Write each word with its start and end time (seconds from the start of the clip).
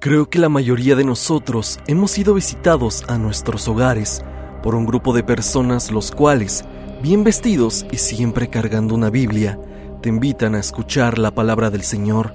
Creo 0.00 0.30
que 0.30 0.38
la 0.38 0.48
mayoría 0.48 0.94
de 0.94 1.02
nosotros 1.02 1.80
hemos 1.88 2.12
sido 2.12 2.32
visitados 2.32 3.04
a 3.08 3.18
nuestros 3.18 3.66
hogares 3.66 4.22
por 4.62 4.76
un 4.76 4.86
grupo 4.86 5.12
de 5.12 5.24
personas 5.24 5.90
los 5.90 6.12
cuales, 6.12 6.64
bien 7.02 7.24
vestidos 7.24 7.84
y 7.90 7.96
siempre 7.96 8.48
cargando 8.48 8.94
una 8.94 9.10
Biblia, 9.10 9.58
te 10.00 10.08
invitan 10.08 10.54
a 10.54 10.60
escuchar 10.60 11.18
la 11.18 11.32
palabra 11.32 11.70
del 11.70 11.82
Señor. 11.82 12.32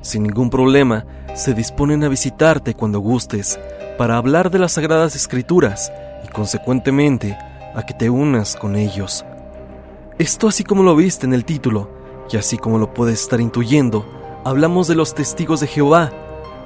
Sin 0.00 0.22
ningún 0.22 0.48
problema, 0.48 1.04
se 1.34 1.52
disponen 1.52 2.04
a 2.04 2.08
visitarte 2.08 2.72
cuando 2.72 3.00
gustes 3.00 3.60
para 3.98 4.16
hablar 4.16 4.50
de 4.50 4.58
las 4.58 4.72
sagradas 4.72 5.14
escrituras 5.14 5.92
y 6.24 6.28
consecuentemente 6.28 7.36
a 7.74 7.84
que 7.84 7.92
te 7.92 8.08
unas 8.08 8.56
con 8.56 8.76
ellos. 8.76 9.26
Esto 10.18 10.48
así 10.48 10.64
como 10.64 10.82
lo 10.82 10.96
viste 10.96 11.26
en 11.26 11.34
el 11.34 11.44
título, 11.44 11.90
y 12.32 12.38
así 12.38 12.56
como 12.56 12.78
lo 12.78 12.94
puedes 12.94 13.20
estar 13.20 13.42
intuyendo, 13.42 14.06
hablamos 14.42 14.88
de 14.88 14.94
los 14.94 15.14
testigos 15.14 15.60
de 15.60 15.66
Jehová, 15.66 16.10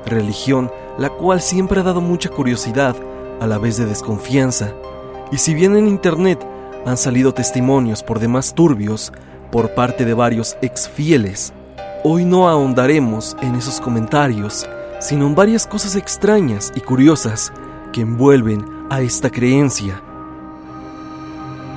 religión 0.06 0.70
la 0.98 1.10
cual 1.10 1.40
siempre 1.40 1.80
ha 1.80 1.82
dado 1.82 2.00
mucha 2.00 2.28
curiosidad 2.28 2.96
a 3.40 3.46
la 3.46 3.58
vez 3.58 3.76
de 3.76 3.86
desconfianza, 3.86 4.72
y 5.30 5.38
si 5.38 5.54
bien 5.54 5.76
en 5.76 5.88
Internet 5.88 6.46
han 6.84 6.96
salido 6.96 7.32
testimonios 7.32 8.02
por 8.02 8.18
demás 8.18 8.54
turbios 8.54 9.12
por 9.50 9.74
parte 9.74 10.04
de 10.04 10.14
varios 10.14 10.56
ex 10.62 10.88
fieles, 10.88 11.52
hoy 12.04 12.24
no 12.24 12.48
ahondaremos 12.48 13.36
en 13.40 13.54
esos 13.54 13.80
comentarios, 13.80 14.68
sino 15.00 15.26
en 15.26 15.34
varias 15.34 15.66
cosas 15.66 15.96
extrañas 15.96 16.72
y 16.74 16.80
curiosas 16.80 17.52
que 17.92 18.02
envuelven 18.02 18.64
a 18.90 19.00
esta 19.00 19.30
creencia. 19.30 20.02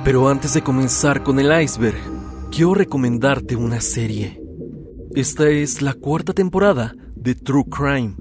Pero 0.04 0.28
antes 0.28 0.54
de 0.54 0.62
comenzar 0.62 1.22
con 1.22 1.40
el 1.40 1.62
iceberg, 1.62 1.98
quiero 2.50 2.74
recomendarte 2.74 3.56
una 3.56 3.80
serie. 3.80 4.40
Esta 5.14 5.48
es 5.48 5.82
la 5.82 5.94
cuarta 5.94 6.32
temporada 6.32 6.94
de 7.26 7.34
True 7.34 7.64
Crime. 7.68 8.14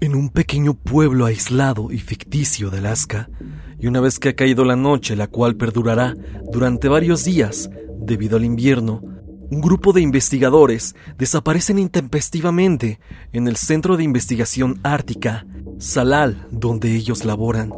En 0.00 0.16
un 0.16 0.28
pequeño 0.28 0.74
pueblo 0.74 1.24
aislado 1.24 1.92
y 1.92 1.98
ficticio 1.98 2.68
de 2.68 2.78
Alaska, 2.78 3.30
y 3.78 3.86
una 3.86 4.00
vez 4.00 4.18
que 4.18 4.30
ha 4.30 4.34
caído 4.34 4.64
la 4.64 4.74
noche, 4.74 5.14
la 5.14 5.28
cual 5.28 5.54
perdurará 5.54 6.16
durante 6.50 6.88
varios 6.88 7.24
días 7.24 7.70
debido 7.96 8.38
al 8.38 8.44
invierno, 8.44 9.04
un 9.52 9.60
grupo 9.60 9.92
de 9.92 10.00
investigadores 10.00 10.96
desaparecen 11.16 11.78
intempestivamente 11.78 12.98
en 13.32 13.46
el 13.46 13.54
Centro 13.54 13.96
de 13.96 14.02
Investigación 14.02 14.80
Ártica, 14.82 15.46
Salal, 15.78 16.48
donde 16.50 16.96
ellos 16.96 17.24
laboran. 17.24 17.72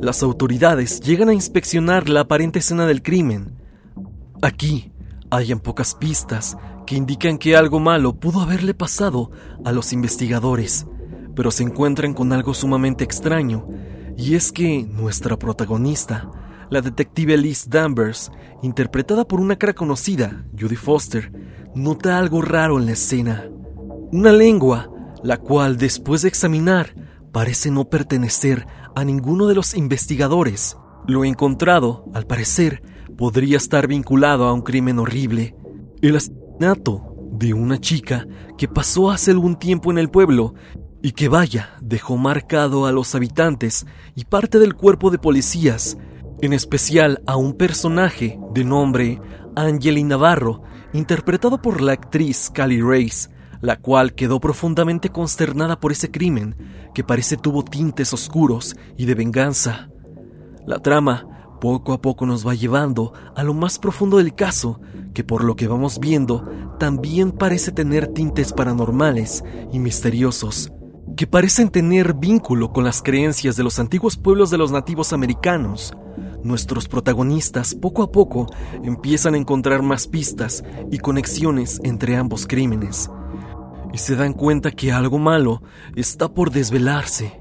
Las 0.00 0.22
autoridades 0.22 1.00
llegan 1.00 1.28
a 1.28 1.34
inspeccionar 1.34 2.08
la 2.08 2.20
aparente 2.20 2.60
escena 2.60 2.86
del 2.86 3.02
crimen. 3.02 3.58
Aquí 4.40 4.92
hayan 5.30 5.60
pocas 5.60 5.94
pistas 5.94 6.56
que 6.86 6.96
indican 6.96 7.38
que 7.38 7.56
algo 7.56 7.80
malo 7.80 8.14
pudo 8.14 8.40
haberle 8.40 8.74
pasado 8.74 9.30
a 9.64 9.72
los 9.72 9.92
investigadores, 9.92 10.86
pero 11.34 11.50
se 11.50 11.62
encuentran 11.62 12.14
con 12.14 12.32
algo 12.32 12.54
sumamente 12.54 13.04
extraño, 13.04 13.66
y 14.16 14.34
es 14.34 14.52
que 14.52 14.84
nuestra 14.84 15.38
protagonista, 15.38 16.30
la 16.70 16.80
detective 16.80 17.36
Liz 17.36 17.68
Danvers, 17.68 18.30
interpretada 18.62 19.26
por 19.26 19.40
una 19.40 19.56
cara 19.56 19.74
conocida, 19.74 20.44
Judy 20.58 20.76
Foster, 20.76 21.32
nota 21.74 22.18
algo 22.18 22.42
raro 22.42 22.78
en 22.78 22.86
la 22.86 22.92
escena. 22.92 23.48
Una 24.12 24.32
lengua, 24.32 24.90
la 25.22 25.38
cual 25.38 25.76
después 25.76 26.22
de 26.22 26.28
examinar 26.28 26.94
parece 27.32 27.70
no 27.70 27.88
pertenecer 27.88 28.66
a 28.94 29.04
ninguno 29.04 29.46
de 29.46 29.54
los 29.54 29.74
investigadores. 29.74 30.76
Lo 31.06 31.24
encontrado, 31.24 32.04
al 32.14 32.26
parecer, 32.26 32.82
podría 33.16 33.56
estar 33.56 33.88
vinculado 33.88 34.46
a 34.46 34.52
un 34.52 34.62
crimen 34.62 34.98
horrible. 34.98 35.56
El 36.00 36.16
de 36.58 37.52
una 37.52 37.78
chica 37.78 38.26
que 38.56 38.68
pasó 38.68 39.10
hace 39.10 39.30
algún 39.30 39.56
tiempo 39.56 39.90
en 39.90 39.98
el 39.98 40.08
pueblo 40.08 40.54
y 41.02 41.12
que 41.12 41.28
vaya, 41.28 41.76
dejó 41.82 42.16
marcado 42.16 42.86
a 42.86 42.92
los 42.92 43.14
habitantes 43.14 43.86
y 44.14 44.24
parte 44.24 44.58
del 44.58 44.74
cuerpo 44.74 45.10
de 45.10 45.18
policías, 45.18 45.98
en 46.40 46.52
especial 46.52 47.22
a 47.26 47.36
un 47.36 47.54
personaje 47.54 48.38
de 48.54 48.64
nombre 48.64 49.20
Angeli 49.56 50.04
Navarro, 50.04 50.62
interpretado 50.92 51.60
por 51.60 51.80
la 51.80 51.92
actriz 51.92 52.50
Cali 52.50 52.80
Race, 52.80 53.28
la 53.60 53.76
cual 53.76 54.14
quedó 54.14 54.40
profundamente 54.40 55.10
consternada 55.10 55.80
por 55.80 55.92
ese 55.92 56.10
crimen, 56.10 56.56
que 56.94 57.04
parece 57.04 57.36
tuvo 57.36 57.64
tintes 57.64 58.12
oscuros 58.12 58.76
y 58.96 59.04
de 59.04 59.14
venganza. 59.14 59.90
La 60.66 60.78
trama 60.78 61.33
poco 61.60 61.92
a 61.92 62.00
poco 62.00 62.26
nos 62.26 62.46
va 62.46 62.54
llevando 62.54 63.12
a 63.34 63.42
lo 63.42 63.54
más 63.54 63.78
profundo 63.78 64.18
del 64.18 64.34
caso, 64.34 64.80
que 65.14 65.24
por 65.24 65.44
lo 65.44 65.56
que 65.56 65.68
vamos 65.68 65.98
viendo 66.00 66.44
también 66.78 67.32
parece 67.32 67.72
tener 67.72 68.08
tintes 68.08 68.52
paranormales 68.52 69.44
y 69.72 69.78
misteriosos, 69.78 70.72
que 71.16 71.26
parecen 71.26 71.70
tener 71.70 72.14
vínculo 72.14 72.72
con 72.72 72.84
las 72.84 73.02
creencias 73.02 73.56
de 73.56 73.62
los 73.62 73.78
antiguos 73.78 74.16
pueblos 74.16 74.50
de 74.50 74.58
los 74.58 74.72
nativos 74.72 75.12
americanos. 75.12 75.94
Nuestros 76.42 76.88
protagonistas 76.88 77.74
poco 77.74 78.02
a 78.02 78.12
poco 78.12 78.46
empiezan 78.82 79.34
a 79.34 79.38
encontrar 79.38 79.82
más 79.82 80.06
pistas 80.06 80.62
y 80.90 80.98
conexiones 80.98 81.80
entre 81.84 82.16
ambos 82.16 82.46
crímenes, 82.46 83.10
y 83.92 83.98
se 83.98 84.16
dan 84.16 84.34
cuenta 84.34 84.72
que 84.72 84.92
algo 84.92 85.18
malo 85.18 85.62
está 85.94 86.28
por 86.28 86.50
desvelarse. 86.50 87.38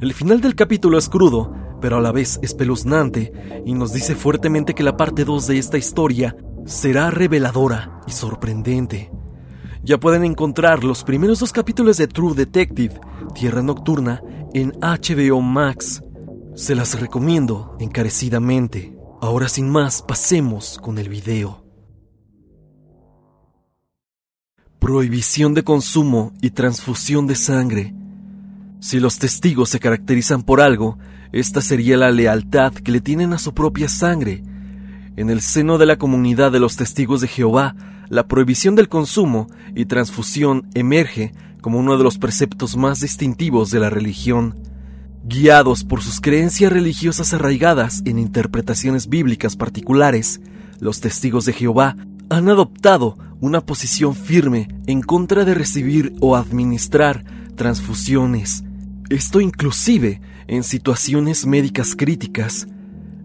El 0.00 0.12
final 0.12 0.40
del 0.40 0.56
capítulo 0.56 0.98
es 0.98 1.08
crudo, 1.08 1.54
pero 1.84 1.98
a 1.98 2.00
la 2.00 2.12
vez 2.12 2.38
espeluznante, 2.40 3.30
y 3.66 3.74
nos 3.74 3.92
dice 3.92 4.14
fuertemente 4.14 4.72
que 4.72 4.82
la 4.82 4.96
parte 4.96 5.26
2 5.26 5.48
de 5.48 5.58
esta 5.58 5.76
historia 5.76 6.34
será 6.64 7.10
reveladora 7.10 8.00
y 8.06 8.12
sorprendente. 8.12 9.10
Ya 9.82 10.00
pueden 10.00 10.24
encontrar 10.24 10.82
los 10.82 11.04
primeros 11.04 11.40
dos 11.40 11.52
capítulos 11.52 11.98
de 11.98 12.08
True 12.08 12.34
Detective, 12.34 12.98
Tierra 13.34 13.60
Nocturna, 13.60 14.22
en 14.54 14.72
HBO 14.80 15.42
Max. 15.42 16.02
Se 16.54 16.74
las 16.74 16.98
recomiendo 16.98 17.76
encarecidamente. 17.78 18.98
Ahora 19.20 19.50
sin 19.50 19.68
más, 19.68 20.00
pasemos 20.00 20.78
con 20.80 20.96
el 20.96 21.10
video. 21.10 21.66
Prohibición 24.78 25.52
de 25.52 25.64
consumo 25.64 26.32
y 26.40 26.48
transfusión 26.48 27.26
de 27.26 27.34
sangre. 27.34 27.94
Si 28.80 29.00
los 29.00 29.18
testigos 29.18 29.68
se 29.68 29.80
caracterizan 29.80 30.44
por 30.44 30.62
algo, 30.62 30.96
esta 31.34 31.60
sería 31.60 31.96
la 31.96 32.12
lealtad 32.12 32.72
que 32.72 32.92
le 32.92 33.00
tienen 33.00 33.32
a 33.32 33.38
su 33.38 33.54
propia 33.54 33.88
sangre. 33.88 34.44
En 35.16 35.30
el 35.30 35.40
seno 35.40 35.78
de 35.78 35.86
la 35.86 35.96
comunidad 35.96 36.52
de 36.52 36.60
los 36.60 36.76
testigos 36.76 37.20
de 37.20 37.26
Jehová, 37.26 37.74
la 38.08 38.28
prohibición 38.28 38.76
del 38.76 38.88
consumo 38.88 39.48
y 39.74 39.86
transfusión 39.86 40.68
emerge 40.74 41.32
como 41.60 41.80
uno 41.80 41.98
de 41.98 42.04
los 42.04 42.18
preceptos 42.18 42.76
más 42.76 43.00
distintivos 43.00 43.72
de 43.72 43.80
la 43.80 43.90
religión. 43.90 44.54
Guiados 45.24 45.82
por 45.82 46.02
sus 46.02 46.20
creencias 46.20 46.72
religiosas 46.72 47.34
arraigadas 47.34 48.02
en 48.04 48.20
interpretaciones 48.20 49.08
bíblicas 49.08 49.56
particulares, 49.56 50.40
los 50.78 51.00
testigos 51.00 51.46
de 51.46 51.52
Jehová 51.52 51.96
han 52.28 52.48
adoptado 52.48 53.18
una 53.40 53.60
posición 53.60 54.14
firme 54.14 54.68
en 54.86 55.02
contra 55.02 55.44
de 55.44 55.54
recibir 55.54 56.14
o 56.20 56.36
administrar 56.36 57.24
transfusiones. 57.56 58.62
Esto 59.10 59.40
inclusive 59.40 60.20
en 60.46 60.62
situaciones 60.62 61.46
médicas 61.46 61.94
críticas. 61.96 62.66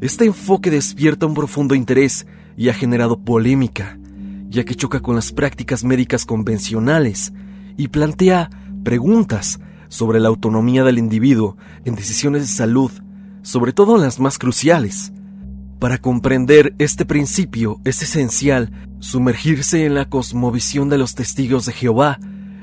Este 0.01 0.25
enfoque 0.25 0.71
despierta 0.71 1.25
un 1.25 1.33
profundo 1.33 1.75
interés 1.75 2.25
y 2.57 2.69
ha 2.69 2.73
generado 2.73 3.19
polémica, 3.19 3.97
ya 4.49 4.63
que 4.63 4.75
choca 4.75 5.01
con 5.01 5.15
las 5.15 5.31
prácticas 5.31 5.83
médicas 5.83 6.25
convencionales 6.25 7.33
y 7.77 7.89
plantea 7.89 8.49
preguntas 8.83 9.59
sobre 9.89 10.19
la 10.19 10.29
autonomía 10.29 10.83
del 10.83 10.97
individuo 10.97 11.57
en 11.85 11.95
decisiones 11.95 12.43
de 12.43 12.47
salud, 12.47 12.91
sobre 13.41 13.73
todo 13.73 13.97
las 13.97 14.19
más 14.19 14.37
cruciales. 14.37 15.11
Para 15.79 15.97
comprender 15.97 16.75
este 16.77 17.05
principio 17.05 17.79
es 17.85 18.01
esencial 18.03 18.71
sumergirse 18.99 19.85
en 19.85 19.95
la 19.95 20.09
cosmovisión 20.09 20.89
de 20.89 20.97
los 20.97 21.15
testigos 21.15 21.65
de 21.65 21.73
Jehová, 21.73 22.19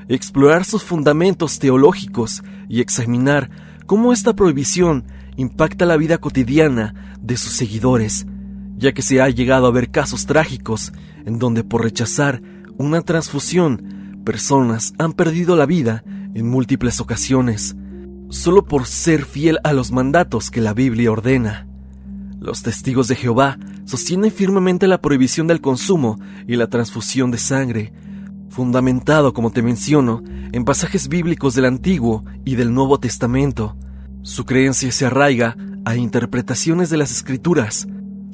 explorar 0.07 0.65
sus 0.65 0.83
fundamentos 0.83 1.59
teológicos 1.59 2.43
y 2.69 2.79
examinar 2.81 3.49
cómo 3.87 4.13
esta 4.13 4.35
prohibición 4.35 5.05
impacta 5.37 5.85
la 5.85 5.97
vida 5.97 6.19
cotidiana 6.19 7.15
de 7.19 7.37
sus 7.37 7.53
seguidores, 7.53 8.27
ya 8.77 8.91
que 8.91 9.01
se 9.01 9.21
ha 9.21 9.29
llegado 9.29 9.65
a 9.65 9.71
ver 9.71 9.89
casos 9.89 10.27
trágicos 10.27 10.93
en 11.25 11.39
donde 11.39 11.63
por 11.63 11.83
rechazar 11.83 12.41
una 12.77 13.01
transfusión, 13.01 14.21
personas 14.23 14.93
han 14.99 15.13
perdido 15.13 15.55
la 15.55 15.65
vida 15.65 16.03
en 16.35 16.47
múltiples 16.47 16.99
ocasiones, 16.99 17.75
solo 18.29 18.65
por 18.65 18.85
ser 18.85 19.25
fiel 19.25 19.57
a 19.63 19.73
los 19.73 19.91
mandatos 19.91 20.51
que 20.51 20.61
la 20.61 20.73
Biblia 20.73 21.11
ordena. 21.11 21.65
Los 22.39 22.61
testigos 22.61 23.07
de 23.07 23.15
Jehová 23.15 23.57
sostienen 23.85 24.31
firmemente 24.31 24.85
la 24.87 25.01
prohibición 25.01 25.47
del 25.47 25.61
consumo 25.61 26.19
y 26.45 26.57
la 26.57 26.67
transfusión 26.67 27.31
de 27.31 27.37
sangre, 27.37 27.93
fundamentado, 28.49 29.33
como 29.33 29.51
te 29.51 29.61
menciono, 29.61 30.23
en 30.51 30.65
pasajes 30.65 31.07
bíblicos 31.07 31.55
del 31.55 31.65
Antiguo 31.65 32.23
y 32.45 32.55
del 32.55 32.73
Nuevo 32.73 32.99
Testamento. 32.99 33.75
Su 34.21 34.45
creencia 34.45 34.91
se 34.91 35.05
arraiga 35.05 35.55
a 35.85 35.95
interpretaciones 35.95 36.89
de 36.89 36.97
las 36.97 37.11
Escrituras, 37.11 37.87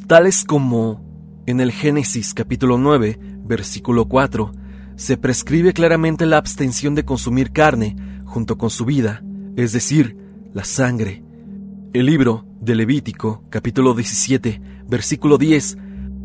tales 0.08 0.44
como 0.44 1.04
en 1.46 1.60
el 1.60 1.72
Génesis 1.72 2.34
capítulo 2.34 2.78
9, 2.78 3.20
versículo 3.46 4.08
4, 4.08 4.52
se 4.96 5.18
prescribe 5.18 5.74
claramente 5.74 6.26
la 6.26 6.38
abstención 6.38 6.96
de 6.96 7.04
consumir 7.04 7.52
carne 7.52 7.96
junto 8.26 8.58
con 8.58 8.70
su 8.70 8.86
vida, 8.86 9.22
es 9.56 9.74
decir, 9.74 10.18
la 10.54 10.64
sangre. 10.64 11.24
El 11.94 12.06
libro 12.06 12.46
de 12.62 12.76
Levítico, 12.76 13.44
capítulo 13.50 13.94
17, 13.94 14.62
versículo 14.88 15.38
10, 15.38 15.78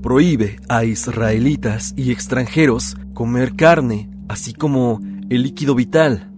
prohíbe 0.03 0.61
a 0.69 0.85
israelitas 0.85 1.95
y 1.97 2.13
extranjeros 2.13 2.97
comer 3.19 3.57
carne, 3.57 4.09
así 4.29 4.55
como 4.55 5.01
el 5.29 5.43
líquido 5.43 5.75
vital. 5.75 6.31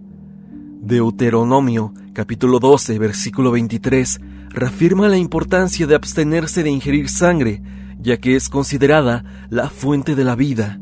Deuteronomio, 0.81 1.93
capítulo 2.11 2.57
12, 2.57 2.97
versículo 2.97 3.51
23, 3.51 4.19
reafirma 4.49 5.07
la 5.07 5.19
importancia 5.19 5.85
de 5.85 5.93
abstenerse 5.93 6.63
de 6.63 6.71
ingerir 6.71 7.07
sangre, 7.07 7.61
ya 7.99 8.17
que 8.17 8.35
es 8.35 8.49
considerada 8.49 9.23
la 9.51 9.69
fuente 9.69 10.15
de 10.15 10.23
la 10.23 10.35
vida. 10.35 10.79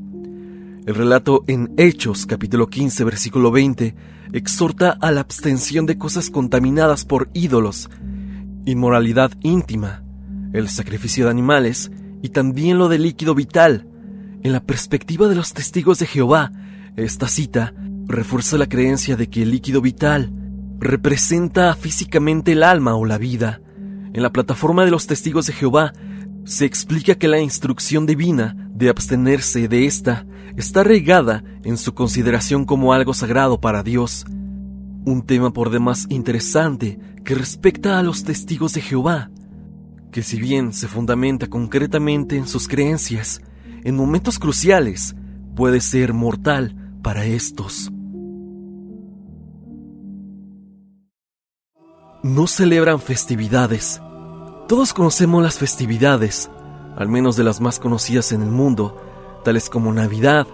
El 0.86 0.96
relato 0.96 1.44
en 1.48 1.74
Hechos, 1.76 2.26
capítulo 2.26 2.68
15, 2.68 3.04
versículo 3.04 3.52
20, 3.52 3.94
exhorta 4.32 4.98
a 5.02 5.12
la 5.12 5.20
abstención 5.20 5.86
de 5.86 5.98
cosas 5.98 6.30
contaminadas 6.30 7.04
por 7.04 7.30
ídolos, 7.34 7.90
inmoralidad 8.64 9.34
íntima, 9.42 10.06
el 10.54 10.70
sacrificio 10.70 11.26
de 11.26 11.32
animales 11.32 11.92
y 12.22 12.30
también 12.30 12.78
lo 12.78 12.88
del 12.88 13.04
líquido 13.04 13.36
vital. 13.36 13.86
En 14.42 14.54
la 14.54 14.62
perspectiva 14.62 15.28
de 15.28 15.36
los 15.36 15.54
testigos 15.54 16.00
de 16.00 16.06
Jehová, 16.06 16.54
esta 16.96 17.28
cita 17.28 17.74
refuerza 18.06 18.58
la 18.58 18.70
creencia 18.70 19.18
de 19.18 19.30
que 19.30 19.44
el 19.44 19.52
líquido 19.52 19.82
vital 19.82 20.32
representa 20.80 21.76
físicamente 21.76 22.54
el 22.54 22.64
alma 22.64 22.96
o 22.96 23.06
la 23.06 23.18
vida. 23.18 23.62
En 24.14 24.24
la 24.24 24.32
plataforma 24.32 24.86
de 24.86 24.92
los 24.92 25.08
testigos 25.08 25.46
de 25.46 25.54
Jehová 25.54 25.92
se 26.46 26.66
explica 26.66 27.16
que 27.16 27.28
la 27.28 27.40
instrucción 27.40 28.06
divina 28.06 28.56
de 28.74 28.88
abstenerse 28.88 29.68
de 29.68 29.86
esta 29.86 30.26
está 30.56 30.84
regada 30.84 31.44
en 31.64 31.78
su 31.78 31.94
consideración 31.94 32.64
como 32.64 32.94
algo 32.94 33.14
sagrado 33.14 33.60
para 33.60 33.84
Dios. 33.84 34.26
Un 35.06 35.24
tema 35.26 35.52
por 35.52 35.70
demás 35.70 36.06
interesante 36.10 36.98
que 37.26 37.36
respecta 37.36 38.00
a 38.00 38.04
los 38.04 38.24
testigos 38.24 38.74
de 38.74 38.82
Jehová, 38.82 39.30
que 40.14 40.24
si 40.24 40.40
bien 40.40 40.72
se 40.72 40.88
fundamenta 40.88 41.48
concretamente 41.48 42.38
en 42.38 42.48
sus 42.48 42.70
creencias, 42.70 43.42
en 43.84 43.96
momentos 43.96 44.40
cruciales 44.40 45.16
puede 45.56 45.82
ser 45.82 46.14
mortal 46.14 46.76
para 47.02 47.26
estos. 47.26 47.92
No 52.22 52.48
celebran 52.48 53.00
festividades. 53.00 54.02
Todos 54.68 54.94
conocemos 54.94 55.42
las 55.42 55.58
festividades, 55.58 56.52
al 56.98 57.08
menos 57.08 57.36
de 57.38 57.44
las 57.44 57.62
más 57.62 57.80
conocidas 57.80 58.32
en 58.32 58.42
el 58.42 58.50
mundo, 58.50 59.02
tales 59.44 59.70
como 59.70 59.94
Navidad, 59.94 60.46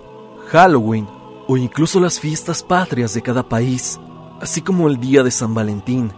Halloween 0.50 1.08
o 1.48 1.58
incluso 1.58 2.00
las 2.00 2.20
fiestas 2.20 2.64
patrias 2.64 3.14
de 3.14 3.22
cada 3.22 3.48
país, 3.48 4.00
así 4.42 4.62
como 4.62 4.88
el 4.88 5.00
Día 5.00 5.24
de 5.24 5.32
San 5.32 5.54
Valentín, 5.54 6.12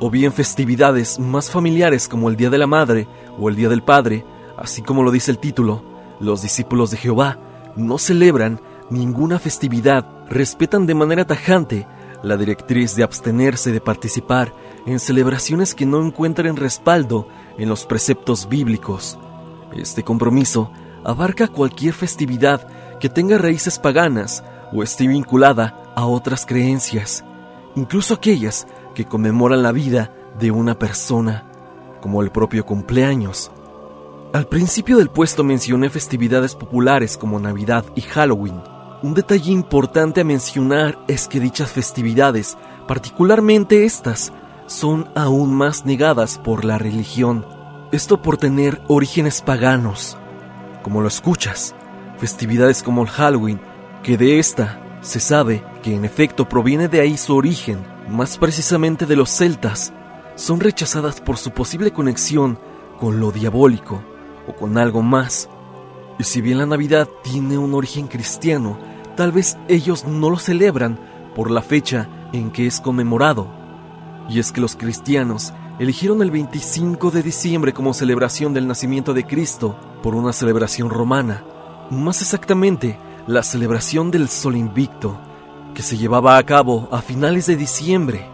o 0.00 0.10
bien 0.10 0.32
festividades 0.32 1.18
más 1.18 1.50
familiares 1.50 2.08
como 2.08 2.28
el 2.28 2.36
Día 2.36 2.50
de 2.50 2.58
la 2.58 2.66
Madre 2.66 3.06
o 3.38 3.48
el 3.48 3.56
Día 3.56 3.68
del 3.68 3.82
Padre, 3.82 4.24
así 4.56 4.82
como 4.82 5.02
lo 5.02 5.10
dice 5.10 5.30
el 5.30 5.38
título, 5.38 5.93
los 6.24 6.42
discípulos 6.42 6.90
de 6.90 6.96
Jehová 6.96 7.38
no 7.76 7.98
celebran 7.98 8.60
ninguna 8.90 9.38
festividad, 9.38 10.06
respetan 10.28 10.86
de 10.86 10.94
manera 10.94 11.26
tajante 11.26 11.86
la 12.22 12.36
directriz 12.36 12.96
de 12.96 13.02
abstenerse 13.02 13.72
de 13.72 13.80
participar 13.80 14.52
en 14.86 14.98
celebraciones 14.98 15.74
que 15.74 15.86
no 15.86 16.04
encuentren 16.04 16.56
respaldo 16.56 17.28
en 17.58 17.68
los 17.68 17.84
preceptos 17.84 18.48
bíblicos. 18.48 19.18
Este 19.74 20.02
compromiso 20.02 20.70
abarca 21.04 21.48
cualquier 21.48 21.94
festividad 21.94 22.66
que 22.98 23.08
tenga 23.08 23.38
raíces 23.38 23.78
paganas 23.78 24.42
o 24.72 24.82
esté 24.82 25.06
vinculada 25.06 25.92
a 25.94 26.06
otras 26.06 26.46
creencias, 26.46 27.24
incluso 27.76 28.14
aquellas 28.14 28.66
que 28.94 29.04
conmemoran 29.04 29.62
la 29.62 29.72
vida 29.72 30.12
de 30.38 30.50
una 30.50 30.78
persona, 30.78 31.44
como 32.00 32.22
el 32.22 32.30
propio 32.30 32.64
cumpleaños. 32.64 33.50
Al 34.34 34.48
principio 34.48 34.96
del 34.96 35.10
puesto 35.10 35.44
mencioné 35.44 35.90
festividades 35.90 36.56
populares 36.56 37.16
como 37.16 37.38
Navidad 37.38 37.84
y 37.94 38.00
Halloween. 38.00 38.60
Un 39.00 39.14
detalle 39.14 39.52
importante 39.52 40.22
a 40.22 40.24
mencionar 40.24 40.98
es 41.06 41.28
que 41.28 41.38
dichas 41.38 41.70
festividades, 41.70 42.58
particularmente 42.88 43.84
estas, 43.84 44.32
son 44.66 45.08
aún 45.14 45.54
más 45.54 45.86
negadas 45.86 46.38
por 46.38 46.64
la 46.64 46.78
religión. 46.78 47.46
Esto 47.92 48.22
por 48.22 48.36
tener 48.36 48.82
orígenes 48.88 49.40
paganos. 49.40 50.18
Como 50.82 51.00
lo 51.00 51.06
escuchas, 51.06 51.72
festividades 52.18 52.82
como 52.82 53.02
el 53.02 53.10
Halloween, 53.10 53.60
que 54.02 54.16
de 54.16 54.40
esta 54.40 54.98
se 55.00 55.20
sabe 55.20 55.64
que 55.80 55.94
en 55.94 56.04
efecto 56.04 56.48
proviene 56.48 56.88
de 56.88 57.00
ahí 57.00 57.16
su 57.18 57.36
origen, 57.36 57.86
más 58.08 58.36
precisamente 58.36 59.06
de 59.06 59.14
los 59.14 59.30
celtas, 59.30 59.92
son 60.34 60.58
rechazadas 60.58 61.20
por 61.20 61.36
su 61.36 61.52
posible 61.52 61.92
conexión 61.92 62.58
con 62.98 63.20
lo 63.20 63.30
diabólico 63.30 64.02
o 64.48 64.54
con 64.54 64.78
algo 64.78 65.02
más. 65.02 65.48
Y 66.18 66.24
si 66.24 66.40
bien 66.40 66.58
la 66.58 66.66
Navidad 66.66 67.08
tiene 67.22 67.58
un 67.58 67.74
origen 67.74 68.06
cristiano, 68.06 68.78
tal 69.16 69.32
vez 69.32 69.56
ellos 69.68 70.04
no 70.04 70.30
lo 70.30 70.38
celebran 70.38 70.98
por 71.34 71.50
la 71.50 71.62
fecha 71.62 72.08
en 72.32 72.50
que 72.50 72.66
es 72.66 72.80
conmemorado. 72.80 73.48
Y 74.28 74.38
es 74.38 74.52
que 74.52 74.60
los 74.60 74.76
cristianos 74.76 75.52
eligieron 75.78 76.22
el 76.22 76.30
25 76.30 77.10
de 77.10 77.22
diciembre 77.22 77.72
como 77.72 77.94
celebración 77.94 78.54
del 78.54 78.66
nacimiento 78.66 79.12
de 79.12 79.24
Cristo 79.24 79.76
por 80.02 80.14
una 80.14 80.32
celebración 80.32 80.88
romana, 80.88 81.44
más 81.90 82.22
exactamente 82.22 82.98
la 83.26 83.42
celebración 83.42 84.10
del 84.10 84.28
Sol 84.28 84.56
Invicto, 84.56 85.18
que 85.74 85.82
se 85.82 85.96
llevaba 85.96 86.36
a 86.36 86.42
cabo 86.44 86.88
a 86.92 87.02
finales 87.02 87.46
de 87.46 87.56
diciembre. 87.56 88.26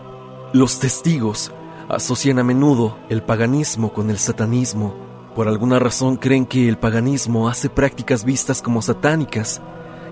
Los 0.52 0.78
testigos 0.78 1.52
asocian 1.88 2.38
a 2.38 2.44
menudo 2.44 2.98
el 3.08 3.22
paganismo 3.22 3.92
con 3.92 4.10
el 4.10 4.18
satanismo. 4.18 4.94
Por 5.34 5.46
alguna 5.46 5.78
razón 5.78 6.16
creen 6.16 6.44
que 6.44 6.68
el 6.68 6.76
paganismo 6.76 7.48
hace 7.48 7.70
prácticas 7.70 8.24
vistas 8.24 8.62
como 8.62 8.82
satánicas, 8.82 9.60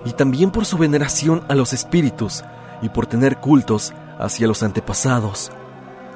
y 0.05 0.13
también 0.13 0.51
por 0.51 0.65
su 0.65 0.77
veneración 0.77 1.43
a 1.49 1.55
los 1.55 1.73
espíritus 1.73 2.43
y 2.81 2.89
por 2.89 3.07
tener 3.07 3.37
cultos 3.37 3.93
hacia 4.17 4.47
los 4.47 4.63
antepasados. 4.63 5.51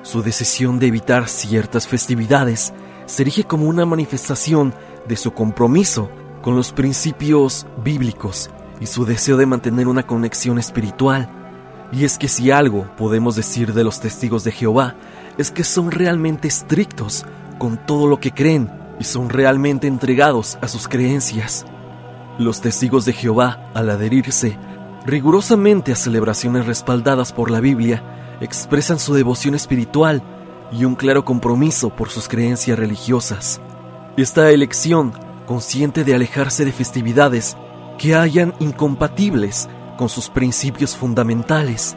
Su 0.04 0.22
decisión 0.22 0.80
de 0.80 0.88
evitar 0.88 1.28
ciertas 1.28 1.88
festividades 1.88 2.74
se 3.06 3.24
erige 3.24 3.44
como 3.44 3.68
una 3.68 3.86
manifestación 3.86 4.74
de 5.08 5.18
su 5.18 5.32
compromiso 5.32 6.10
con 6.42 6.56
los 6.56 6.72
principios 6.72 7.68
bíblicos 7.84 8.50
y 8.80 8.86
su 8.86 9.06
deseo 9.06 9.38
de 9.38 9.46
mantener 9.46 9.88
una 9.88 10.06
conexión 10.06 10.60
espiritual. 10.60 11.30
Y 11.92 12.06
es 12.06 12.18
que 12.18 12.28
si 12.28 12.52
algo 12.52 12.88
podemos 12.98 13.36
decir 13.36 13.74
de 13.74 13.84
los 13.84 14.00
testigos 14.00 14.44
de 14.44 14.52
Jehová, 14.52 14.96
es 15.38 15.52
que 15.52 15.64
son 15.64 15.92
realmente 15.92 16.48
estrictos 16.48 17.26
con 17.60 17.78
todo 17.86 18.08
lo 18.08 18.20
que 18.20 18.32
creen 18.32 18.83
y 19.00 19.04
son 19.04 19.30
realmente 19.30 19.88
entregados 19.88 20.58
a 20.62 20.68
sus 20.68 20.88
creencias. 20.88 21.66
Los 22.38 22.62
testigos 22.62 23.06
de 23.06 23.14
Jehová, 23.14 23.70
al 23.74 23.90
adherirse 23.90 24.58
rigurosamente 25.06 25.92
a 25.92 25.96
celebraciones 25.96 26.66
respaldadas 26.66 27.34
por 27.34 27.52
la 27.52 27.60
Biblia, 27.60 28.38
expresan 28.42 29.00
su 29.00 29.14
devoción 29.14 29.56
espiritual 29.56 30.24
y 30.72 30.86
un 30.86 30.96
claro 30.96 31.26
compromiso 31.26 31.90
por 31.90 32.10
sus 32.10 32.28
creencias 32.28 32.80
religiosas. 32.80 33.62
Esta 34.18 34.50
elección, 34.52 35.14
consciente 35.46 36.04
de 36.04 36.16
alejarse 36.16 36.66
de 36.66 36.72
festividades 36.72 37.58
que 37.98 38.16
hayan 38.16 38.54
incompatibles 38.60 39.70
con 39.98 40.10
sus 40.10 40.30
principios 40.30 40.96
fundamentales, 40.96 41.96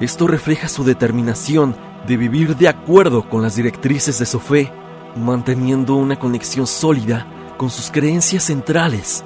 esto 0.00 0.26
refleja 0.26 0.68
su 0.68 0.84
determinación 0.84 1.76
de 2.06 2.16
vivir 2.16 2.56
de 2.56 2.68
acuerdo 2.68 3.28
con 3.28 3.42
las 3.42 3.54
directrices 3.54 4.18
de 4.18 4.26
su 4.26 4.40
fe, 4.40 4.72
manteniendo 5.16 5.96
una 5.96 6.18
conexión 6.18 6.66
sólida 6.66 7.54
con 7.56 7.70
sus 7.70 7.90
creencias 7.90 8.44
centrales, 8.44 9.24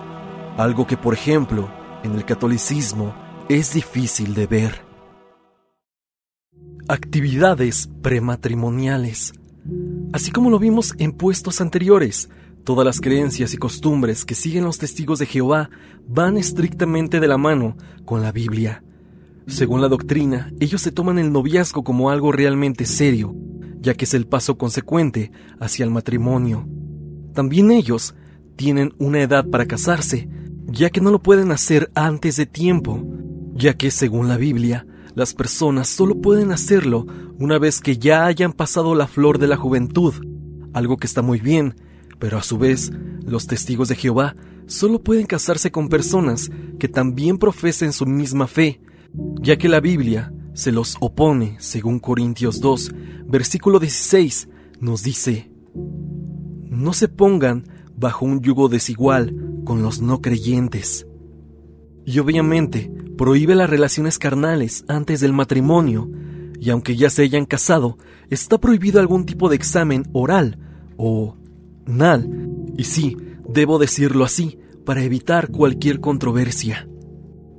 algo 0.56 0.86
que 0.86 0.96
por 0.96 1.14
ejemplo 1.14 1.68
en 2.02 2.14
el 2.14 2.24
catolicismo 2.24 3.14
es 3.48 3.72
difícil 3.72 4.34
de 4.34 4.46
ver. 4.46 4.84
Actividades 6.88 7.88
prematrimoniales. 8.02 9.32
Así 10.12 10.30
como 10.30 10.50
lo 10.50 10.58
vimos 10.58 10.94
en 10.98 11.12
puestos 11.12 11.60
anteriores, 11.60 12.28
todas 12.64 12.84
las 12.84 13.00
creencias 13.00 13.54
y 13.54 13.56
costumbres 13.56 14.24
que 14.24 14.34
siguen 14.34 14.64
los 14.64 14.78
testigos 14.78 15.18
de 15.18 15.26
Jehová 15.26 15.70
van 16.06 16.36
estrictamente 16.36 17.20
de 17.20 17.28
la 17.28 17.38
mano 17.38 17.76
con 18.04 18.22
la 18.22 18.32
Biblia. 18.32 18.82
Según 19.46 19.80
la 19.80 19.88
doctrina, 19.88 20.52
ellos 20.60 20.82
se 20.82 20.90
toman 20.90 21.18
el 21.18 21.32
noviazgo 21.32 21.84
como 21.84 22.10
algo 22.10 22.32
realmente 22.32 22.84
serio, 22.84 23.34
ya 23.86 23.94
que 23.94 24.04
es 24.04 24.14
el 24.14 24.26
paso 24.26 24.58
consecuente 24.58 25.30
hacia 25.60 25.84
el 25.84 25.92
matrimonio. 25.92 26.66
También 27.34 27.70
ellos 27.70 28.16
tienen 28.56 28.92
una 28.98 29.22
edad 29.22 29.48
para 29.48 29.66
casarse, 29.66 30.28
ya 30.66 30.90
que 30.90 31.00
no 31.00 31.12
lo 31.12 31.22
pueden 31.22 31.52
hacer 31.52 31.88
antes 31.94 32.34
de 32.34 32.46
tiempo, 32.46 33.00
ya 33.54 33.74
que 33.74 33.92
según 33.92 34.26
la 34.26 34.38
Biblia, 34.38 34.88
las 35.14 35.34
personas 35.34 35.86
solo 35.86 36.20
pueden 36.20 36.50
hacerlo 36.50 37.06
una 37.38 37.60
vez 37.60 37.80
que 37.80 37.96
ya 37.96 38.26
hayan 38.26 38.52
pasado 38.52 38.96
la 38.96 39.06
flor 39.06 39.38
de 39.38 39.46
la 39.46 39.56
juventud, 39.56 40.14
algo 40.72 40.96
que 40.96 41.06
está 41.06 41.22
muy 41.22 41.38
bien, 41.38 41.76
pero 42.18 42.38
a 42.38 42.42
su 42.42 42.58
vez 42.58 42.90
los 43.22 43.46
testigos 43.46 43.86
de 43.86 43.94
Jehová 43.94 44.34
solo 44.66 45.00
pueden 45.00 45.26
casarse 45.26 45.70
con 45.70 45.88
personas 45.88 46.50
que 46.80 46.88
también 46.88 47.38
profesen 47.38 47.92
su 47.92 48.04
misma 48.04 48.48
fe, 48.48 48.80
ya 49.40 49.56
que 49.56 49.68
la 49.68 49.78
Biblia 49.78 50.32
se 50.56 50.72
los 50.72 50.96
opone, 51.00 51.56
según 51.58 51.98
Corintios 51.98 52.60
2, 52.60 52.94
versículo 53.26 53.78
16, 53.78 54.48
nos 54.80 55.02
dice, 55.02 55.50
no 56.70 56.94
se 56.94 57.08
pongan 57.08 57.64
bajo 57.94 58.24
un 58.24 58.40
yugo 58.40 58.70
desigual 58.70 59.36
con 59.64 59.82
los 59.82 60.00
no 60.00 60.22
creyentes. 60.22 61.06
Y 62.06 62.20
obviamente 62.20 62.90
prohíbe 63.18 63.54
las 63.54 63.68
relaciones 63.68 64.18
carnales 64.18 64.86
antes 64.88 65.20
del 65.20 65.34
matrimonio, 65.34 66.10
y 66.58 66.70
aunque 66.70 66.96
ya 66.96 67.10
se 67.10 67.22
hayan 67.22 67.44
casado, 67.44 67.98
está 68.30 68.56
prohibido 68.56 68.98
algún 68.98 69.26
tipo 69.26 69.50
de 69.50 69.56
examen 69.56 70.04
oral 70.14 70.58
o 70.96 71.36
nal, 71.84 72.48
y 72.78 72.84
sí, 72.84 73.14
debo 73.46 73.78
decirlo 73.78 74.24
así, 74.24 74.58
para 74.86 75.02
evitar 75.04 75.50
cualquier 75.50 76.00
controversia. 76.00 76.88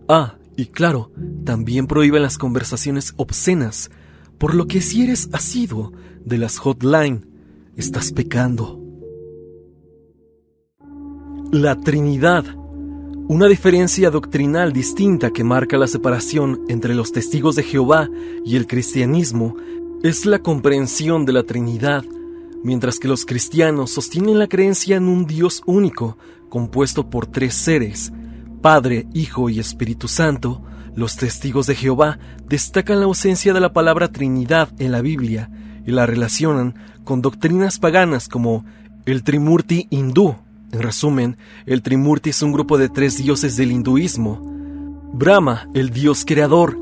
Ah, 0.09 0.36
y 0.57 0.65
claro, 0.65 1.11
también 1.45 1.85
prohíben 1.85 2.23
las 2.23 2.39
conversaciones 2.39 3.13
obscenas, 3.15 3.91
por 4.39 4.55
lo 4.55 4.67
que 4.67 4.81
si 4.81 5.03
eres 5.03 5.29
asiduo 5.31 5.93
de 6.25 6.39
las 6.39 6.57
hotline, 6.57 7.27
estás 7.77 8.11
pecando. 8.11 8.81
La 11.51 11.79
Trinidad. 11.79 12.43
Una 13.29 13.47
diferencia 13.47 14.09
doctrinal 14.09 14.73
distinta 14.73 15.31
que 15.31 15.43
marca 15.43 15.77
la 15.77 15.85
separación 15.85 16.61
entre 16.69 16.95
los 16.95 17.11
testigos 17.11 17.55
de 17.55 17.63
Jehová 17.63 18.09
y 18.43 18.55
el 18.55 18.65
cristianismo 18.65 19.55
es 20.01 20.25
la 20.25 20.39
comprensión 20.39 21.25
de 21.25 21.33
la 21.33 21.43
Trinidad, 21.43 22.03
mientras 22.63 22.97
que 22.97 23.07
los 23.07 23.25
cristianos 23.25 23.91
sostienen 23.91 24.39
la 24.39 24.47
creencia 24.47 24.95
en 24.95 25.07
un 25.07 25.25
Dios 25.27 25.61
único, 25.67 26.17
compuesto 26.49 27.09
por 27.09 27.27
tres 27.27 27.53
seres, 27.53 28.11
Padre, 28.61 29.07
Hijo 29.13 29.49
y 29.49 29.59
Espíritu 29.59 30.07
Santo, 30.07 30.61
los 30.95 31.15
testigos 31.15 31.67
de 31.67 31.75
Jehová 31.75 32.17
destacan 32.47 32.99
la 32.99 33.05
ausencia 33.05 33.53
de 33.53 33.59
la 33.59 33.71
palabra 33.71 34.11
Trinidad 34.11 34.69
en 34.79 34.91
la 34.91 35.01
Biblia 35.01 35.49
y 35.85 35.91
la 35.91 36.05
relacionan 36.05 36.75
con 37.03 37.21
doctrinas 37.21 37.79
paganas 37.79 38.27
como 38.27 38.65
el 39.05 39.23
Trimurti 39.23 39.87
hindú. 39.89 40.35
En 40.71 40.81
resumen, 40.81 41.37
el 41.65 41.81
Trimurti 41.81 42.31
es 42.31 42.41
un 42.41 42.51
grupo 42.51 42.77
de 42.77 42.89
tres 42.89 43.17
dioses 43.17 43.55
del 43.55 43.71
hinduismo. 43.71 44.41
Brahma, 45.13 45.69
el 45.73 45.91
dios 45.91 46.25
creador, 46.25 46.77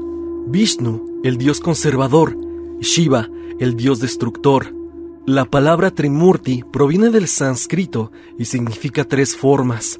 Vishnu, 0.48 1.22
el 1.24 1.38
dios 1.38 1.60
conservador, 1.60 2.38
Shiva, 2.80 3.28
el 3.60 3.76
dios 3.76 4.00
destructor. 4.00 4.74
La 5.28 5.46
palabra 5.46 5.92
Trimurti 5.92 6.64
proviene 6.72 7.10
del 7.10 7.28
sánscrito 7.28 8.12
y 8.40 8.46
significa 8.46 9.04
tres 9.04 9.36
formas. 9.36 10.00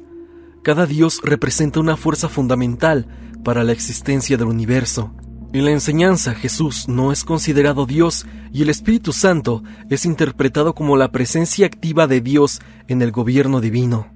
Cada 0.66 0.84
dios 0.84 1.20
representa 1.22 1.78
una 1.78 1.96
fuerza 1.96 2.28
fundamental 2.28 3.06
para 3.44 3.62
la 3.62 3.70
existencia 3.70 4.36
del 4.36 4.48
universo. 4.48 5.12
En 5.52 5.64
la 5.64 5.70
enseñanza 5.70 6.34
Jesús 6.34 6.88
no 6.88 7.12
es 7.12 7.22
considerado 7.22 7.86
Dios 7.86 8.26
y 8.52 8.62
el 8.62 8.70
Espíritu 8.70 9.12
Santo 9.12 9.62
es 9.90 10.04
interpretado 10.04 10.74
como 10.74 10.96
la 10.96 11.12
presencia 11.12 11.66
activa 11.66 12.08
de 12.08 12.20
Dios 12.20 12.60
en 12.88 13.00
el 13.00 13.12
gobierno 13.12 13.60
divino. 13.60 14.08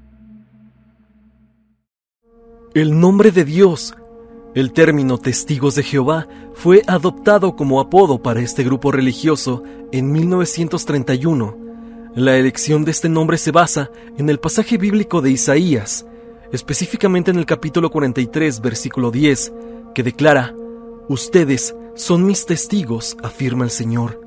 El 2.74 2.98
nombre 2.98 3.30
de 3.30 3.44
Dios, 3.44 3.94
el 4.56 4.72
término 4.72 5.18
testigos 5.18 5.76
de 5.76 5.84
Jehová, 5.84 6.26
fue 6.54 6.82
adoptado 6.88 7.54
como 7.54 7.78
apodo 7.78 8.24
para 8.24 8.40
este 8.40 8.64
grupo 8.64 8.90
religioso 8.90 9.62
en 9.92 10.10
1931. 10.10 11.56
La 12.16 12.36
elección 12.36 12.84
de 12.84 12.90
este 12.90 13.08
nombre 13.08 13.38
se 13.38 13.52
basa 13.52 13.92
en 14.18 14.28
el 14.28 14.40
pasaje 14.40 14.78
bíblico 14.78 15.20
de 15.22 15.30
Isaías, 15.30 16.06
específicamente 16.52 17.30
en 17.30 17.38
el 17.38 17.46
capítulo 17.46 17.90
43, 17.90 18.60
versículo 18.60 19.10
10, 19.10 19.52
que 19.94 20.02
declara, 20.02 20.54
Ustedes 21.08 21.74
son 21.94 22.24
mis 22.24 22.46
testigos, 22.46 23.16
afirma 23.22 23.64
el 23.64 23.70
Señor. 23.70 24.20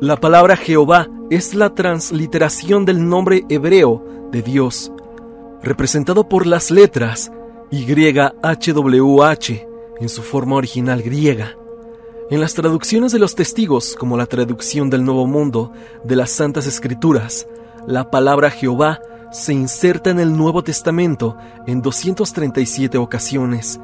La 0.00 0.16
palabra 0.16 0.56
Jehová 0.56 1.08
es 1.30 1.54
la 1.54 1.74
transliteración 1.74 2.84
del 2.84 3.08
nombre 3.08 3.44
hebreo 3.48 4.28
de 4.32 4.42
Dios, 4.42 4.90
representado 5.62 6.28
por 6.28 6.46
las 6.46 6.70
letras 6.70 7.30
YHWH 7.70 9.66
en 10.00 10.08
su 10.08 10.22
forma 10.22 10.56
original 10.56 11.02
griega. 11.02 11.56
En 12.30 12.40
las 12.40 12.54
traducciones 12.54 13.12
de 13.12 13.18
los 13.18 13.34
testigos, 13.34 13.94
como 13.94 14.16
la 14.16 14.26
traducción 14.26 14.90
del 14.90 15.04
Nuevo 15.04 15.26
Mundo 15.26 15.70
de 16.02 16.16
las 16.16 16.30
Santas 16.30 16.66
Escrituras, 16.66 17.46
la 17.86 18.10
palabra 18.10 18.50
Jehová 18.50 19.00
se 19.32 19.54
inserta 19.54 20.10
en 20.10 20.20
el 20.20 20.36
Nuevo 20.36 20.62
Testamento 20.62 21.36
en 21.66 21.80
237 21.80 22.98
ocasiones. 22.98 23.80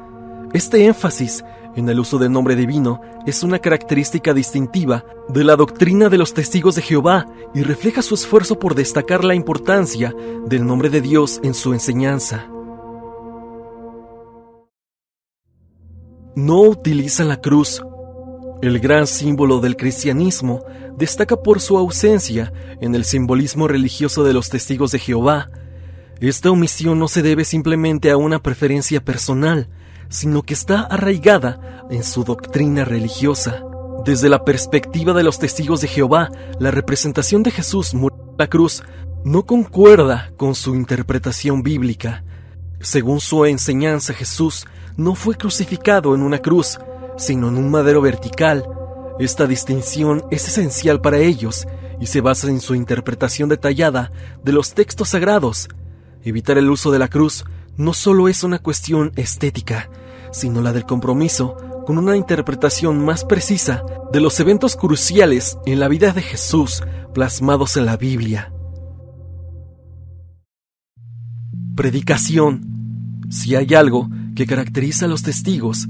Este 0.53 0.85
énfasis 0.85 1.43
en 1.75 1.89
el 1.89 1.99
uso 1.99 2.17
del 2.17 2.31
nombre 2.31 2.55
divino 2.55 3.01
es 3.25 3.43
una 3.43 3.59
característica 3.59 4.33
distintiva 4.33 5.05
de 5.27 5.43
la 5.43 5.55
doctrina 5.55 6.09
de 6.09 6.17
los 6.17 6.33
testigos 6.33 6.75
de 6.75 6.81
Jehová 6.81 7.27
y 7.53 7.63
refleja 7.63 8.01
su 8.01 8.15
esfuerzo 8.15 8.59
por 8.59 8.75
destacar 8.75 9.23
la 9.23 9.35
importancia 9.35 10.13
del 10.45 10.65
nombre 10.65 10.89
de 10.89 11.01
Dios 11.01 11.39
en 11.43 11.53
su 11.53 11.73
enseñanza. 11.73 12.47
No 16.35 16.61
utilizan 16.61 17.27
la 17.27 17.41
cruz. 17.41 17.83
El 18.61 18.79
gran 18.79 19.07
símbolo 19.07 19.61
del 19.61 19.77
cristianismo 19.77 20.65
destaca 20.97 21.37
por 21.37 21.61
su 21.61 21.77
ausencia 21.77 22.51
en 22.81 22.93
el 22.93 23.05
simbolismo 23.05 23.69
religioso 23.69 24.25
de 24.25 24.33
los 24.33 24.49
testigos 24.49 24.91
de 24.91 24.99
Jehová. 24.99 25.49
Esta 26.19 26.51
omisión 26.51 26.99
no 26.99 27.07
se 27.07 27.21
debe 27.21 27.45
simplemente 27.45 28.11
a 28.11 28.17
una 28.17 28.43
preferencia 28.43 28.99
personal, 28.99 29.69
sino 30.09 30.43
que 30.43 30.53
está 30.53 30.81
arraigada 30.81 31.87
en 31.89 32.03
su 32.03 32.25
doctrina 32.25 32.83
religiosa. 32.83 33.63
Desde 34.03 34.27
la 34.27 34.43
perspectiva 34.43 35.13
de 35.13 35.23
los 35.23 35.39
testigos 35.39 35.79
de 35.79 35.87
Jehová, 35.87 36.29
la 36.59 36.71
representación 36.71 37.43
de 37.43 37.51
Jesús 37.51 37.93
muriendo 37.93 38.31
en 38.31 38.37
la 38.39 38.47
cruz 38.47 38.83
no 39.23 39.45
concuerda 39.45 40.31
con 40.35 40.53
su 40.53 40.75
interpretación 40.75 41.63
bíblica. 41.63 42.25
Según 42.81 43.21
su 43.21 43.45
enseñanza, 43.45 44.13
Jesús 44.13 44.67
no 44.97 45.15
fue 45.15 45.35
crucificado 45.35 46.13
en 46.13 46.23
una 46.23 46.39
cruz, 46.39 46.77
sino 47.19 47.49
en 47.49 47.57
un 47.57 47.69
madero 47.69 48.01
vertical, 48.01 48.65
esta 49.19 49.45
distinción 49.45 50.23
es 50.31 50.47
esencial 50.47 51.01
para 51.01 51.17
ellos 51.17 51.67
y 51.99 52.05
se 52.05 52.21
basa 52.21 52.47
en 52.47 52.61
su 52.61 52.73
interpretación 52.73 53.49
detallada 53.49 54.11
de 54.43 54.53
los 54.53 54.73
textos 54.73 55.09
sagrados. 55.09 55.67
Evitar 56.23 56.57
el 56.57 56.69
uso 56.69 56.89
de 56.89 56.99
la 56.99 57.09
cruz 57.09 57.43
no 57.75 57.93
solo 57.93 58.29
es 58.29 58.43
una 58.43 58.59
cuestión 58.59 59.11
estética, 59.17 59.89
sino 60.31 60.61
la 60.61 60.71
del 60.71 60.85
compromiso 60.85 61.57
con 61.85 61.97
una 61.97 62.15
interpretación 62.15 63.03
más 63.03 63.25
precisa 63.25 63.83
de 64.13 64.21
los 64.21 64.39
eventos 64.39 64.77
cruciales 64.77 65.57
en 65.65 65.79
la 65.79 65.89
vida 65.89 66.13
de 66.13 66.21
Jesús 66.21 66.81
plasmados 67.13 67.75
en 67.75 67.85
la 67.85 67.97
Biblia. 67.97 68.53
Predicación. 71.75 73.21
Si 73.29 73.55
hay 73.55 73.73
algo 73.73 74.09
que 74.35 74.45
caracteriza 74.45 75.05
a 75.05 75.07
los 75.09 75.23
testigos, 75.23 75.87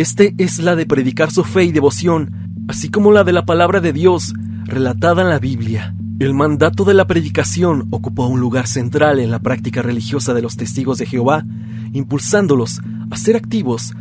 este 0.00 0.34
es 0.38 0.58
la 0.60 0.76
de 0.76 0.86
predicar 0.86 1.30
su 1.30 1.44
fe 1.44 1.64
y 1.64 1.72
devoción 1.72 2.64
así 2.68 2.88
como 2.88 3.12
la 3.12 3.22
de 3.22 3.32
la 3.32 3.44
palabra 3.44 3.80
de 3.80 3.92
Dios 3.92 4.32
relatada 4.64 5.20
en 5.22 5.28
la 5.28 5.38
Biblia. 5.38 5.94
El 6.20 6.32
mandato 6.32 6.84
de 6.84 6.94
la 6.94 7.06
predicación 7.06 7.88
ocupó 7.90 8.26
un 8.28 8.40
lugar 8.40 8.66
central 8.66 9.18
en 9.18 9.30
la 9.30 9.40
práctica 9.40 9.82
religiosa 9.82 10.32
de 10.32 10.40
los 10.40 10.56
testigos 10.56 10.96
de 10.96 11.06
Jehová, 11.06 11.44
impulsándolos 11.92 12.80
a 13.10 13.16
ser 13.18 13.36
activos 13.36 13.92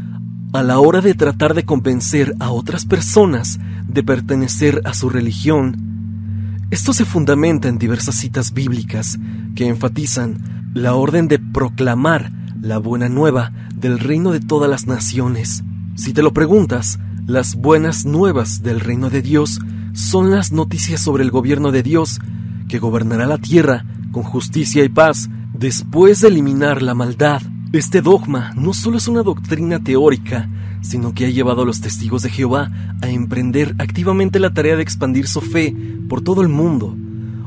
a 0.53 0.63
la 0.63 0.79
hora 0.79 1.01
de 1.01 1.15
tratar 1.15 1.53
de 1.53 1.65
convencer 1.65 2.34
a 2.39 2.51
otras 2.51 2.86
personas 2.86 3.60
de 3.88 4.01
pertenecer 4.01 4.82
a 4.86 4.94
su 4.94 5.10
religión. 5.10 6.68
Esto 6.72 6.94
se 6.94 7.03
fundamenta 7.03 7.68
en 7.68 7.77
diversas 7.77 8.15
citas 8.15 8.53
bíblicas 8.53 9.20
que 9.56 9.68
enfatizan 9.68 10.72
la 10.74 10.94
orden 10.94 11.27
de 11.27 11.39
proclamar 11.39 12.32
la 12.62 12.77
buena 12.77 13.10
nueva 13.10 13.51
del 13.75 14.00
reino 14.00 14.32
de 14.32 14.39
todas 14.39 14.70
las 14.70 14.86
naciones. 14.86 15.63
Si 16.00 16.13
te 16.13 16.24
lo 16.24 16.32
preguntas, 16.32 16.98
las 17.27 17.56
buenas 17.56 18.06
nuevas 18.06 18.63
del 18.63 18.79
reino 18.79 19.10
de 19.10 19.22
Dios 19.22 19.60
son 19.91 20.32
las 20.32 20.53
noticias 20.53 21.01
sobre 21.01 21.25
el 21.25 21.29
gobierno 21.29 21.74
de 21.74 21.84
Dios, 21.84 22.22
que 22.70 22.79
gobernará 22.79 23.27
la 23.27 23.38
tierra 23.38 23.84
con 24.13 24.24
justicia 24.24 24.86
y 24.86 24.88
paz 24.88 25.29
después 25.53 26.22
de 26.22 26.29
eliminar 26.29 26.82
la 26.82 26.94
maldad. 26.94 27.41
Este 27.74 28.01
dogma 28.01 28.53
no 28.56 28.74
solo 28.74 28.96
es 28.96 29.10
una 29.10 29.24
doctrina 29.24 29.84
teórica, 29.84 30.48
sino 30.79 31.13
que 31.13 31.25
ha 31.25 31.29
llevado 31.29 31.63
a 31.63 31.65
los 31.65 31.82
testigos 31.82 32.22
de 32.22 32.29
Jehová 32.29 32.72
a 33.01 33.10
emprender 33.10 33.75
activamente 33.77 34.39
la 34.39 34.53
tarea 34.53 34.77
de 34.77 34.84
expandir 34.84 35.27
su 35.27 35.41
fe 35.41 35.75
por 36.08 36.22
todo 36.22 36.41
el 36.41 36.48
mundo. 36.48 36.96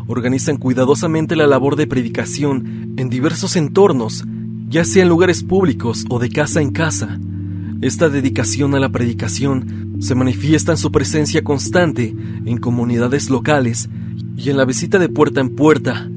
Organizan 0.09 0.59
cuidadosamente 0.59 1.37
la 1.37 1.47
labor 1.47 1.77
de 1.77 1.87
predicación 1.87 2.93
en 2.99 3.09
diversos 3.09 3.57
entornos, 3.57 4.25
ya 4.69 4.85
sea 4.85 5.05
en 5.05 5.09
lugares 5.09 5.43
públicos 5.43 6.05
o 6.11 6.19
de 6.19 6.29
casa 6.29 6.61
en 6.61 6.73
casa. 6.73 7.19
Esta 7.83 8.09
dedicación 8.09 8.77
a 8.77 8.79
la 8.79 8.91
predicación 8.91 9.97
se 9.99 10.15
manifiesta 10.15 10.71
en 10.71 10.79
su 10.79 10.93
presencia 10.93 11.43
constante 11.43 12.15
en 12.45 12.59
comunidades 12.59 13.29
locales 13.29 13.91
y 14.37 14.51
en 14.51 14.57
la 14.57 14.65
visita 14.65 15.01
de 15.01 15.09
puerta 15.09 15.41
en 15.41 15.57
puerta. 15.57 16.09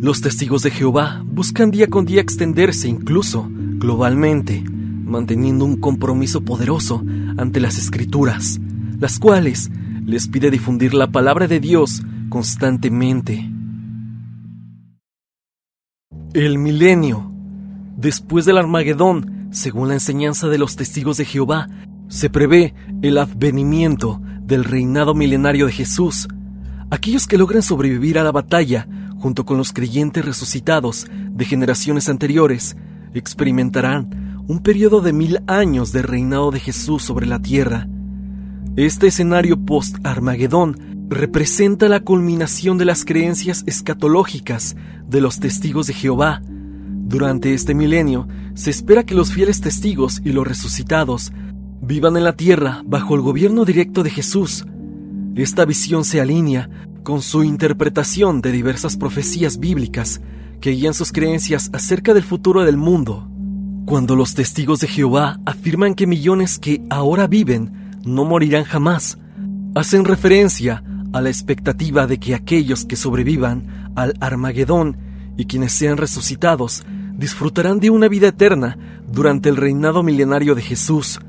Los 0.00 0.20
testigos 0.20 0.62
de 0.62 0.70
Jehová 0.70 1.24
buscan 1.26 1.72
día 1.72 1.88
con 1.88 2.04
día 2.04 2.20
extenderse 2.20 2.88
incluso 2.88 3.48
globalmente, 3.50 4.62
manteniendo 4.62 5.64
un 5.64 5.78
compromiso 5.78 6.42
poderoso 6.42 7.04
ante 7.36 7.58
las 7.58 7.78
escrituras, 7.78 8.60
las 9.00 9.18
cuales 9.18 9.72
les 10.06 10.28
pide 10.28 10.52
difundir 10.52 10.94
la 10.94 11.10
palabra 11.10 11.48
de 11.48 11.58
Dios 11.58 12.00
constantemente. 12.28 13.50
El 16.32 16.58
milenio. 16.58 17.32
Después 17.96 18.44
del 18.44 18.58
Armagedón, 18.58 19.37
según 19.50 19.88
la 19.88 19.94
enseñanza 19.94 20.48
de 20.48 20.58
los 20.58 20.76
testigos 20.76 21.16
de 21.16 21.24
Jehová, 21.24 21.68
se 22.08 22.30
prevé 22.30 22.74
el 23.02 23.18
advenimiento 23.18 24.20
del 24.42 24.64
reinado 24.64 25.14
milenario 25.14 25.66
de 25.66 25.72
Jesús. 25.72 26.28
Aquellos 26.90 27.26
que 27.26 27.38
logren 27.38 27.62
sobrevivir 27.62 28.18
a 28.18 28.24
la 28.24 28.32
batalla 28.32 28.88
junto 29.18 29.44
con 29.44 29.58
los 29.58 29.72
creyentes 29.72 30.24
resucitados 30.24 31.06
de 31.10 31.44
generaciones 31.44 32.08
anteriores, 32.08 32.76
experimentarán 33.14 34.44
un 34.46 34.60
periodo 34.60 35.00
de 35.00 35.12
mil 35.12 35.40
años 35.46 35.92
de 35.92 36.02
reinado 36.02 36.50
de 36.50 36.60
Jesús 36.60 37.02
sobre 37.02 37.26
la 37.26 37.40
tierra. 37.40 37.86
Este 38.76 39.08
escenario 39.08 39.64
post-Armagedón 39.64 41.06
representa 41.10 41.88
la 41.88 42.00
culminación 42.00 42.78
de 42.78 42.84
las 42.84 43.04
creencias 43.04 43.64
escatológicas 43.66 44.76
de 45.06 45.20
los 45.20 45.40
testigos 45.40 45.86
de 45.88 45.94
Jehová. 45.94 46.42
Durante 47.08 47.54
este 47.54 47.74
milenio, 47.74 48.28
se 48.52 48.68
espera 48.68 49.02
que 49.02 49.14
los 49.14 49.32
fieles 49.32 49.62
testigos 49.62 50.20
y 50.26 50.32
los 50.32 50.46
resucitados 50.46 51.32
vivan 51.80 52.18
en 52.18 52.24
la 52.24 52.34
tierra 52.34 52.82
bajo 52.84 53.14
el 53.14 53.22
gobierno 53.22 53.64
directo 53.64 54.02
de 54.02 54.10
Jesús. 54.10 54.66
Esta 55.34 55.64
visión 55.64 56.04
se 56.04 56.20
alinea 56.20 56.68
con 57.04 57.22
su 57.22 57.44
interpretación 57.44 58.42
de 58.42 58.52
diversas 58.52 58.98
profecías 58.98 59.58
bíblicas 59.58 60.20
que 60.60 60.72
guían 60.72 60.92
sus 60.92 61.10
creencias 61.10 61.70
acerca 61.72 62.12
del 62.12 62.24
futuro 62.24 62.62
del 62.62 62.76
mundo. 62.76 63.26
Cuando 63.86 64.14
los 64.14 64.34
testigos 64.34 64.80
de 64.80 64.88
Jehová 64.88 65.40
afirman 65.46 65.94
que 65.94 66.06
millones 66.06 66.58
que 66.58 66.82
ahora 66.90 67.26
viven 67.26 67.72
no 68.04 68.26
morirán 68.26 68.64
jamás, 68.64 69.16
hacen 69.74 70.04
referencia 70.04 70.84
a 71.14 71.22
la 71.22 71.30
expectativa 71.30 72.06
de 72.06 72.18
que 72.18 72.34
aquellos 72.34 72.84
que 72.84 72.96
sobrevivan 72.96 73.92
al 73.96 74.12
Armagedón 74.20 74.98
y 75.38 75.46
quienes 75.46 75.72
sean 75.72 75.96
resucitados 75.96 76.84
disfrutarán 77.18 77.80
de 77.80 77.90
una 77.90 78.08
vida 78.08 78.28
eterna 78.28 78.78
durante 79.06 79.48
el 79.48 79.56
reinado 79.56 80.02
milenario 80.02 80.54
de 80.54 80.62
Jesús. 80.62 81.20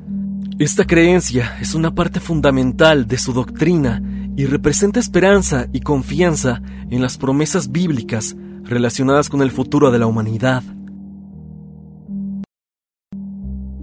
Esta 0.59 0.85
creencia 0.85 1.57
es 1.59 1.73
una 1.73 1.95
parte 1.95 2.19
fundamental 2.19 3.07
de 3.07 3.17
su 3.17 3.33
doctrina 3.33 4.01
y 4.37 4.45
representa 4.45 4.99
esperanza 4.99 5.67
y 5.73 5.81
confianza 5.81 6.61
en 6.91 7.01
las 7.01 7.17
promesas 7.17 7.71
bíblicas 7.71 8.35
relacionadas 8.63 9.29
con 9.29 9.41
el 9.41 9.49
futuro 9.49 9.89
de 9.89 9.97
la 9.97 10.05
humanidad. 10.05 10.63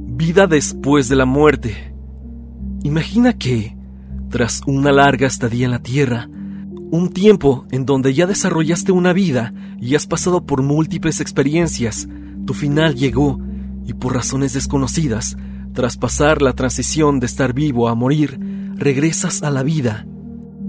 Vida 0.07 0.47
después 0.47 1.09
de 1.09 1.17
la 1.17 1.25
muerte. 1.25 1.93
Imagina 2.85 3.37
que, 3.37 3.77
tras 4.31 4.61
una 4.67 4.93
larga 4.93 5.27
estadía 5.27 5.65
en 5.65 5.73
la 5.73 5.83
Tierra, 5.83 6.29
un 6.91 7.11
tiempo 7.11 7.67
en 7.71 7.85
donde 7.85 8.15
ya 8.15 8.27
desarrollaste 8.27 8.93
una 8.93 9.13
vida 9.13 9.53
y 9.81 9.95
has 9.95 10.07
pasado 10.07 10.45
por 10.47 10.63
múltiples 10.63 11.21
experiencias, 11.21 12.09
tu 12.47 12.55
final 12.55 12.95
llegó 12.95 13.41
y 13.87 13.95
por 13.95 14.15
razones 14.15 14.53
desconocidas, 14.53 15.37
tras 15.73 15.97
pasar 15.97 16.43
la 16.43 16.53
transición 16.53 17.21
de 17.21 17.27
estar 17.27 17.53
vivo 17.53 17.89
a 17.89 17.95
morir, 17.95 18.39
regresas 18.77 19.43
a 19.43 19.51
la 19.51 19.63
vida. 19.63 20.07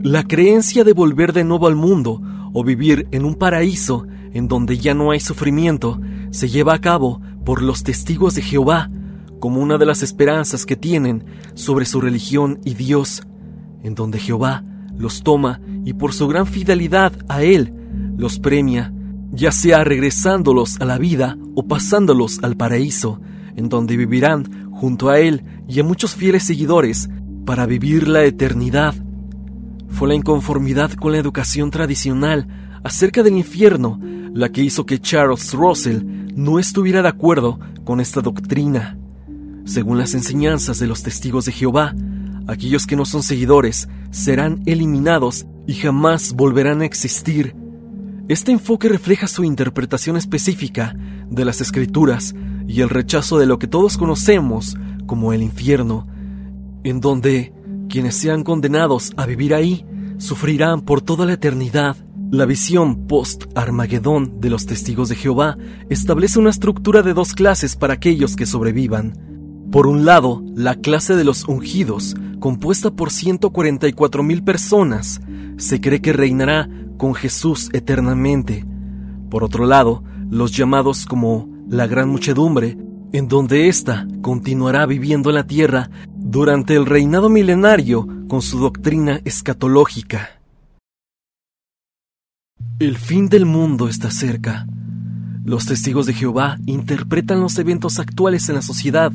La 0.01 0.24
creencia 0.24 0.83
de 0.83 0.93
volver 0.93 1.33
de 1.33 1.43
nuevo 1.43 1.67
al 1.67 1.75
mundo 1.75 2.21
o 2.53 2.63
vivir 2.63 3.07
en 3.12 3.25
un 3.25 3.36
paraíso 3.36 4.07
en 4.33 4.47
donde 4.47 4.77
ya 4.77 4.93
no 4.93 5.12
hay 5.12 5.19
sufrimiento 5.19 6.00
se 6.31 6.50
lleva 6.50 6.74
a 6.74 6.81
cabo 6.81 7.21
por 7.45 7.62
los 7.62 7.83
testigos 7.83 8.36
de 8.36 8.41
Jehová 8.41 8.89
como 9.39 9.62
una 9.62 9.77
de 9.77 9.86
las 9.86 10.03
esperanzas 10.03 10.65
que 10.65 10.75
tienen 10.75 11.25
sobre 11.53 11.86
su 11.86 12.01
religión 12.01 12.59
y 12.65 12.74
Dios, 12.74 13.24
en 13.83 13.95
donde 13.95 14.19
Jehová 14.19 14.63
los 14.97 15.23
toma 15.23 15.61
y 15.85 15.93
por 15.93 16.13
su 16.13 16.27
gran 16.27 16.45
fidelidad 16.45 17.13
a 17.27 17.43
Él 17.43 17.73
los 18.17 18.39
premia, 18.39 18.93
ya 19.31 19.51
sea 19.51 19.83
regresándolos 19.83 20.79
a 20.81 20.86
la 20.86 20.97
vida 20.97 21.38
o 21.55 21.67
pasándolos 21.67 22.39
al 22.43 22.57
paraíso, 22.57 23.21
en 23.55 23.69
donde 23.69 23.97
vivirán 23.97 24.71
junto 24.71 25.10
a 25.10 25.19
Él 25.19 25.43
y 25.67 25.79
a 25.79 25.83
muchos 25.83 26.15
fieles 26.15 26.43
seguidores 26.43 27.10
para 27.45 27.65
vivir 27.65 28.07
la 28.07 28.23
eternidad 28.23 28.95
fue 29.89 30.10
la 30.10 30.15
inconformidad 30.15 30.91
con 30.91 31.12
la 31.12 31.17
educación 31.17 31.71
tradicional 31.71 32.47
acerca 32.83 33.23
del 33.23 33.36
infierno 33.38 33.99
la 34.33 34.49
que 34.49 34.62
hizo 34.62 34.86
que 34.86 34.99
Charles 34.99 35.53
Russell 35.53 36.03
no 36.36 36.60
estuviera 36.60 37.01
de 37.01 37.07
acuerdo 37.07 37.60
con 37.83 37.99
esta 37.99 38.21
doctrina. 38.21 38.97
Según 39.65 39.97
las 39.97 40.13
enseñanzas 40.13 40.77
de 40.79 40.88
los 40.88 41.01
testigos 41.01 41.45
de 41.45 41.51
Jehová, 41.51 41.95
aquellos 42.47 42.88
que 42.88 42.95
no 42.95 43.05
son 43.05 43.23
seguidores 43.23 43.88
serán 44.12 44.62
eliminados 44.65 45.45
y 45.67 45.73
jamás 45.73 46.33
volverán 46.33 46.81
a 46.81 46.86
existir. 46.86 47.55
Este 48.29 48.51
enfoque 48.51 48.89
refleja 48.89 49.27
su 49.27 49.43
interpretación 49.43 50.17
específica 50.17 50.95
de 51.29 51.45
las 51.45 51.62
escrituras 51.62 52.36
y 52.67 52.81
el 52.81 52.89
rechazo 52.89 53.38
de 53.38 53.45
lo 53.45 53.60
que 53.60 53.67
todos 53.67 53.97
conocemos 53.97 54.77
como 55.05 55.33
el 55.33 55.41
infierno, 55.41 56.07
en 56.83 56.99
donde 56.99 57.53
quienes 57.89 58.15
sean 58.15 58.43
condenados 58.43 59.13
a 59.15 59.25
vivir 59.25 59.53
ahí 59.53 59.86
sufrirán 60.17 60.81
por 60.81 61.01
toda 61.01 61.25
la 61.25 61.33
eternidad. 61.33 61.95
La 62.29 62.45
visión 62.45 63.07
post-Armagedón 63.07 64.41
de 64.41 64.49
los 64.49 64.65
testigos 64.65 65.07
de 65.07 65.15
Jehová 65.15 65.57
establece 65.89 66.39
una 66.39 66.49
estructura 66.49 67.01
de 67.01 67.13
dos 67.13 67.33
clases 67.33 67.77
para 67.77 67.93
aquellos 67.93 68.36
que 68.36 68.45
sobrevivan. 68.45 69.37
Por 69.71 69.86
un 69.86 70.06
lado, 70.06 70.43
la 70.56 70.75
clase 70.75 71.15
de 71.15 71.25
los 71.25 71.45
ungidos, 71.47 72.15
compuesta 72.39 72.91
por 72.91 73.12
144 73.12 74.23
mil 74.23 74.41
personas, 74.41 75.19
se 75.58 75.82
cree 75.82 76.01
que 76.01 76.13
reinará 76.13 76.69
con 76.97 77.13
Jesús 77.13 77.69
eternamente. 77.73 78.65
Por 79.30 79.43
otro 79.43 79.65
lado, 79.65 80.03
los 80.30 80.51
llamados 80.51 81.06
como 81.06 81.49
la 81.67 81.86
gran 81.86 82.08
muchedumbre, 82.08 82.77
en 83.12 83.27
donde 83.27 83.67
ésta 83.67 84.08
continuará 84.21 84.86
viviendo 84.86 85.30
en 85.30 85.36
la 85.36 85.47
tierra 85.47 85.89
durante 86.15 86.75
el 86.75 86.86
reinado 86.86 87.30
milenario 87.30 88.08
con 88.30 88.41
su 88.41 88.60
doctrina 88.60 89.19
escatológica. 89.25 90.30
El 92.80 92.97
fin 92.97 93.27
del 93.27 93.45
mundo 93.45 93.89
está 93.89 94.12
cerca. 94.12 94.65
Los 95.43 95.65
testigos 95.65 96.06
de 96.06 96.13
Jehová 96.13 96.58
interpretan 96.65 97.39
los 97.41 97.58
eventos 97.58 97.99
actuales 97.99 98.47
en 98.49 98.56
la 98.56 98.62
sociedad 98.62 99.12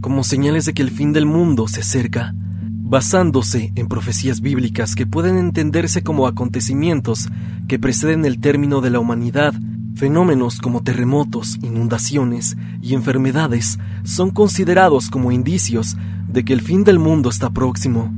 como 0.00 0.24
señales 0.24 0.64
de 0.64 0.74
que 0.74 0.82
el 0.82 0.90
fin 0.90 1.12
del 1.12 1.26
mundo 1.26 1.68
se 1.68 1.80
acerca, 1.80 2.34
basándose 2.36 3.72
en 3.74 3.88
profecías 3.88 4.40
bíblicas 4.40 4.94
que 4.94 5.06
pueden 5.06 5.38
entenderse 5.38 6.02
como 6.02 6.26
acontecimientos 6.26 7.28
que 7.66 7.78
preceden 7.78 8.24
el 8.24 8.40
término 8.40 8.80
de 8.80 8.90
la 8.90 9.00
humanidad 9.00 9.54
Fenómenos 9.98 10.60
como 10.60 10.84
terremotos, 10.84 11.58
inundaciones 11.60 12.56
y 12.80 12.94
enfermedades 12.94 13.80
son 14.04 14.30
considerados 14.30 15.10
como 15.10 15.32
indicios 15.32 15.96
de 16.28 16.44
que 16.44 16.52
el 16.52 16.60
fin 16.60 16.84
del 16.84 17.00
mundo 17.00 17.28
está 17.30 17.50
próximo, 17.50 18.14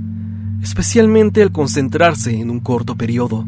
especialmente 0.61 1.43
al 1.43 1.53
concentrarse 1.53 2.39
en 2.39 2.51
un 2.51 2.61
corto 2.61 2.97
periodo. 2.97 3.47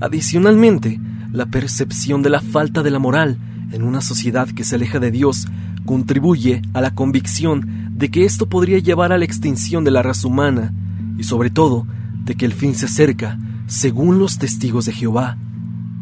Adicionalmente, 0.00 1.00
la 1.32 1.46
percepción 1.46 2.22
de 2.22 2.30
la 2.30 2.40
falta 2.40 2.84
de 2.84 2.92
la 2.92 3.00
moral 3.00 3.36
en 3.72 3.82
una 3.82 4.00
sociedad 4.00 4.48
que 4.48 4.64
se 4.64 4.76
aleja 4.76 4.98
de 4.98 5.10
Dios 5.10 5.46
contribuye 5.84 6.62
a 6.74 6.80
la 6.80 6.94
convicción 6.94 7.90
de 7.94 8.10
que 8.10 8.24
esto 8.24 8.48
podría 8.48 8.78
llevar 8.78 9.12
a 9.12 9.18
la 9.18 9.24
extinción 9.24 9.84
de 9.84 9.90
la 9.90 10.02
raza 10.02 10.26
humana 10.26 10.72
y 11.18 11.24
sobre 11.24 11.50
todo 11.50 11.86
de 12.24 12.34
que 12.34 12.46
el 12.46 12.52
fin 12.52 12.74
se 12.74 12.86
acerca, 12.86 13.38
según 13.66 14.18
los 14.18 14.38
testigos 14.38 14.86
de 14.86 14.92
Jehová. 14.92 15.36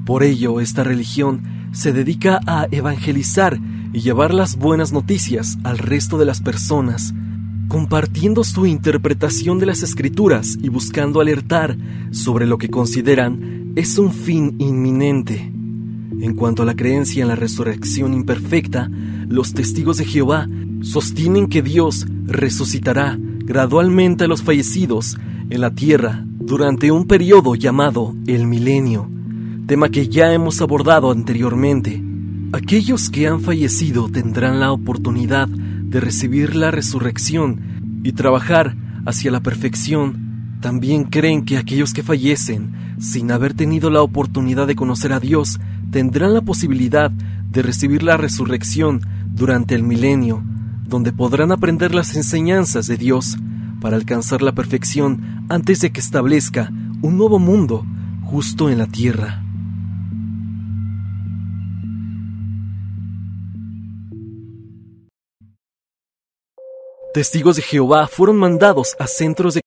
Por 0.05 0.23
ello, 0.23 0.61
esta 0.61 0.85
religión 0.85 1.43
se 1.73 1.93
dedica 1.93 2.41
a 2.47 2.67
evangelizar 2.71 3.59
y 3.93 4.01
llevar 4.01 4.33
las 4.33 4.57
buenas 4.57 4.93
noticias 4.93 5.59
al 5.65 5.79
resto 5.79 6.19
de 6.19 6.25
las 6.25 6.41
personas, 6.41 7.15
compartiendo 7.69 8.45
su 8.45 8.67
interpretación 8.67 9.59
de 9.59 9.67
las 9.67 9.83
escrituras 9.83 10.57
y 10.61 10.69
buscando 10.69 11.21
alertar 11.21 11.77
sobre 12.11 12.47
lo 12.47 12.59
que 12.59 12.71
consideran 12.71 13.73
es 13.77 13.99
un 13.99 14.13
fin 14.13 14.57
inminente. 14.59 15.58
En 16.21 16.35
cuanto 16.35 16.63
a 16.63 16.67
la 16.67 16.75
creencia 16.75 17.23
en 17.23 17.29
la 17.29 17.37
resurrección 17.37 18.15
imperfecta, 18.15 18.91
los 19.29 19.55
testigos 19.55 19.99
de 19.99 20.05
Jehová 20.05 20.49
sostienen 20.83 21.49
que 21.49 21.63
Dios 21.63 22.07
resucitará 22.27 23.17
gradualmente 23.19 24.25
a 24.25 24.29
los 24.29 24.43
fallecidos 24.43 25.17
en 25.51 25.61
la 25.61 25.75
tierra 25.75 26.25
durante 26.39 26.91
un 26.91 27.07
periodo 27.07 27.55
llamado 27.55 28.15
el 28.27 28.47
milenio 28.47 29.09
tema 29.69 29.91
que 29.91 30.09
ya 30.09 30.33
hemos 30.33 30.63
abordado 30.63 31.11
anteriormente. 31.11 32.03
Aquellos 32.53 33.11
que 33.11 33.27
han 33.27 33.43
fallecido 33.43 34.09
tendrán 34.09 34.61
la 34.61 34.73
oportunidad 34.73 35.47
de 35.47 36.01
recibir 36.01 36.57
la 36.57 36.71
resurrección 36.71 38.01
y 38.03 38.13
trabajar 38.13 38.75
hacia 39.05 39.31
la 39.31 39.41
perfección. 39.41 40.57
También 40.63 41.05
creen 41.05 41.45
que 41.45 41.59
aquellos 41.59 41.93
que 41.93 42.03
fallecen 42.03 42.97
sin 42.99 43.31
haber 43.31 43.53
tenido 43.53 43.91
la 43.91 44.01
oportunidad 44.01 44.67
de 44.67 44.75
conocer 44.75 45.13
a 45.13 45.21
Dios 45.21 45.61
tendrán 45.91 46.35
la 46.35 46.43
posibilidad 46.43 47.11
de 47.11 47.63
recibir 47.63 48.03
la 48.03 48.17
resurrección 48.17 49.01
durante 49.27 49.75
el 49.75 49.83
milenio, 49.83 50.43
donde 50.87 51.13
podrán 51.13 51.53
aprender 51.53 51.95
las 51.95 52.17
enseñanzas 52.17 52.87
de 52.87 52.97
Dios 52.97 53.37
para 53.81 53.97
alcanzar 53.97 54.43
la 54.43 54.53
perfección 54.53 55.47
antes 55.49 55.81
de 55.81 55.91
que 55.91 56.01
establezca 56.01 56.71
un 57.03 57.17
nuevo 57.17 57.39
mundo 57.39 57.85
justo 58.25 58.69
en 58.69 58.79
la 58.79 58.87
tierra. 58.87 59.43
Testigos 67.15 67.57
de 67.57 67.63
Jehová 67.63 68.07
fueron 68.07 68.37
mandados 68.37 68.95
a 68.99 69.07
centros 69.07 69.55
de. 69.55 69.63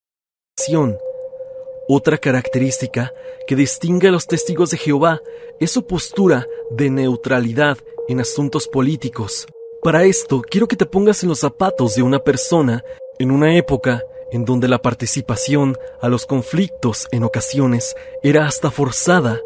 Otra 1.94 2.18
característica 2.18 3.12
que 3.46 3.58
distingue 3.58 4.08
a 4.08 4.12
los 4.12 4.26
testigos 4.26 4.70
de 4.70 4.78
Jehová 4.78 5.22
es 5.60 5.72
su 5.72 5.86
postura 5.86 6.48
de 6.70 6.90
neutralidad 6.90 7.80
en 8.08 8.22
asuntos 8.22 8.70
políticos. 8.70 9.46
Para 9.84 10.06
esto, 10.06 10.42
quiero 10.42 10.70
que 10.70 10.78
te 10.78 10.86
pongas 10.86 11.22
en 11.22 11.28
los 11.28 11.40
zapatos 11.40 11.96
de 11.96 12.02
una 12.02 12.20
persona 12.20 12.82
en 13.20 13.30
una 13.30 13.58
época 13.58 14.06
en 14.32 14.46
donde 14.46 14.70
la 14.70 14.82
participación 14.82 15.78
a 16.00 16.08
los 16.08 16.26
conflictos 16.26 17.10
en 17.12 17.26
ocasiones 17.26 17.94
era 18.24 18.48
hasta 18.48 18.72
forzada. 18.72 19.42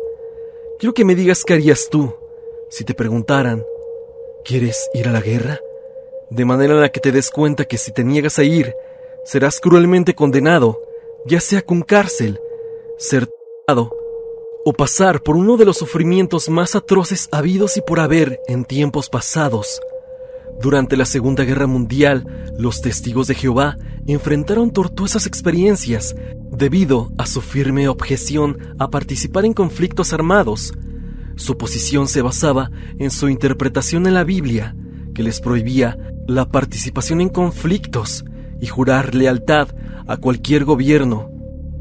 Quiero 0.78 0.94
que 0.94 1.04
me 1.04 1.16
digas 1.16 1.46
qué 1.46 1.56
harías 1.56 1.90
tú 1.90 2.16
si 2.70 2.84
te 2.84 2.94
preguntaran, 2.94 3.66
¿quieres 4.44 4.88
ir 4.94 5.08
a 5.08 5.12
la 5.12 5.22
guerra? 5.22 5.62
De 6.30 6.46
manera 6.46 6.76
en 6.76 6.82
la 6.82 6.90
que 6.90 7.00
te 7.00 7.12
des 7.12 7.32
cuenta 7.32 7.66
que 7.66 7.80
si 7.80 7.92
te 7.92 8.04
niegas 8.04 8.38
a 8.38 8.44
ir, 8.44 8.76
serás 9.24 9.60
cruelmente 9.60 10.14
condenado, 10.14 10.80
ya 11.26 11.40
sea 11.40 11.62
con 11.62 11.82
cárcel, 11.82 12.40
ser 12.98 13.30
o 14.64 14.74
pasar 14.74 15.24
por 15.24 15.36
uno 15.36 15.58
de 15.58 15.66
los 15.66 15.78
sufrimientos 15.78 16.50
más 16.50 16.76
atroces 16.76 17.30
habidos 17.32 17.78
y 17.78 17.82
por 17.82 18.00
haber 18.00 18.40
en 18.48 18.64
tiempos 18.64 19.10
pasados. 19.10 19.82
Durante 20.62 20.96
la 20.96 21.06
Segunda 21.06 21.44
Guerra 21.44 21.68
Mundial, 21.68 22.54
los 22.58 22.82
testigos 22.82 23.28
de 23.28 23.36
Jehová 23.36 23.78
enfrentaron 24.08 24.72
tortuosas 24.72 25.26
experiencias 25.26 26.16
debido 26.52 27.12
a 27.18 27.26
su 27.26 27.42
firme 27.42 27.88
objeción 27.88 28.76
a 28.80 28.90
participar 28.90 29.46
en 29.46 29.54
conflictos 29.54 30.14
armados. 30.14 30.74
Su 31.36 31.58
posición 31.58 32.08
se 32.08 32.22
basaba 32.22 32.70
en 33.00 33.12
su 33.12 33.30
interpretación 33.30 34.08
en 34.08 34.14
la 34.14 34.24
Biblia, 34.24 34.76
que 35.14 35.24
les 35.24 35.42
prohibía 35.42 35.98
la 36.28 36.46
participación 36.50 37.20
en 37.20 37.30
conflictos 37.30 38.24
y 38.60 38.68
jurar 38.68 39.16
lealtad 39.16 39.70
a 40.08 40.18
cualquier 40.18 40.66
gobierno. 40.66 41.30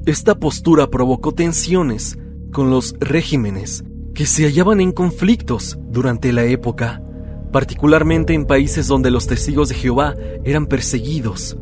Esta 0.07 0.35
postura 0.35 0.89
provocó 0.89 1.33
tensiones 1.33 2.19
con 2.53 2.71
los 2.71 2.95
regímenes 3.01 3.85
que 4.15 4.27
se 4.27 4.45
hallaban 4.45 4.81
en 4.81 4.93
conflictos 4.93 5.79
durante 5.91 6.33
la 6.33 6.45
época 6.45 7.01
particularmente 7.55 8.35
en 8.35 8.47
países 8.47 8.89
donde 8.89 9.13
los 9.13 9.29
testigos 9.29 9.69
de 9.69 9.77
Jehová 9.77 10.17
eran 10.43 10.67
perseguidos. 10.67 11.57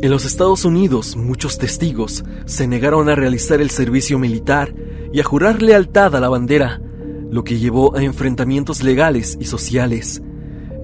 En 0.00 0.08
los 0.08 0.24
Estados 0.24 0.64
Unidos, 0.64 1.16
muchos 1.16 1.58
testigos 1.58 2.24
se 2.44 2.68
negaron 2.68 3.08
a 3.08 3.16
realizar 3.16 3.60
el 3.60 3.70
servicio 3.70 4.16
militar 4.16 4.72
y 5.12 5.18
a 5.18 5.24
jurar 5.24 5.60
lealtad 5.60 6.14
a 6.14 6.20
la 6.20 6.28
bandera, 6.28 6.80
lo 7.32 7.42
que 7.42 7.58
llevó 7.58 7.96
a 7.96 8.04
enfrentamientos 8.04 8.84
legales 8.84 9.36
y 9.40 9.46
sociales. 9.46 10.22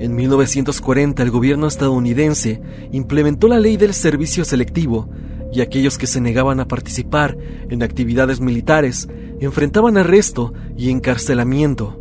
En 0.00 0.14
1940 0.14 1.22
el 1.22 1.30
gobierno 1.30 1.66
estadounidense 1.66 2.62
implementó 2.90 3.48
la 3.48 3.60
ley 3.60 3.76
del 3.76 3.92
servicio 3.92 4.46
selectivo 4.46 5.10
y 5.52 5.60
aquellos 5.60 5.98
que 5.98 6.06
se 6.06 6.22
negaban 6.22 6.58
a 6.58 6.66
participar 6.66 7.36
en 7.68 7.82
actividades 7.82 8.40
militares 8.40 9.10
enfrentaban 9.40 9.98
arresto 9.98 10.54
y 10.74 10.88
encarcelamiento. 10.88 12.00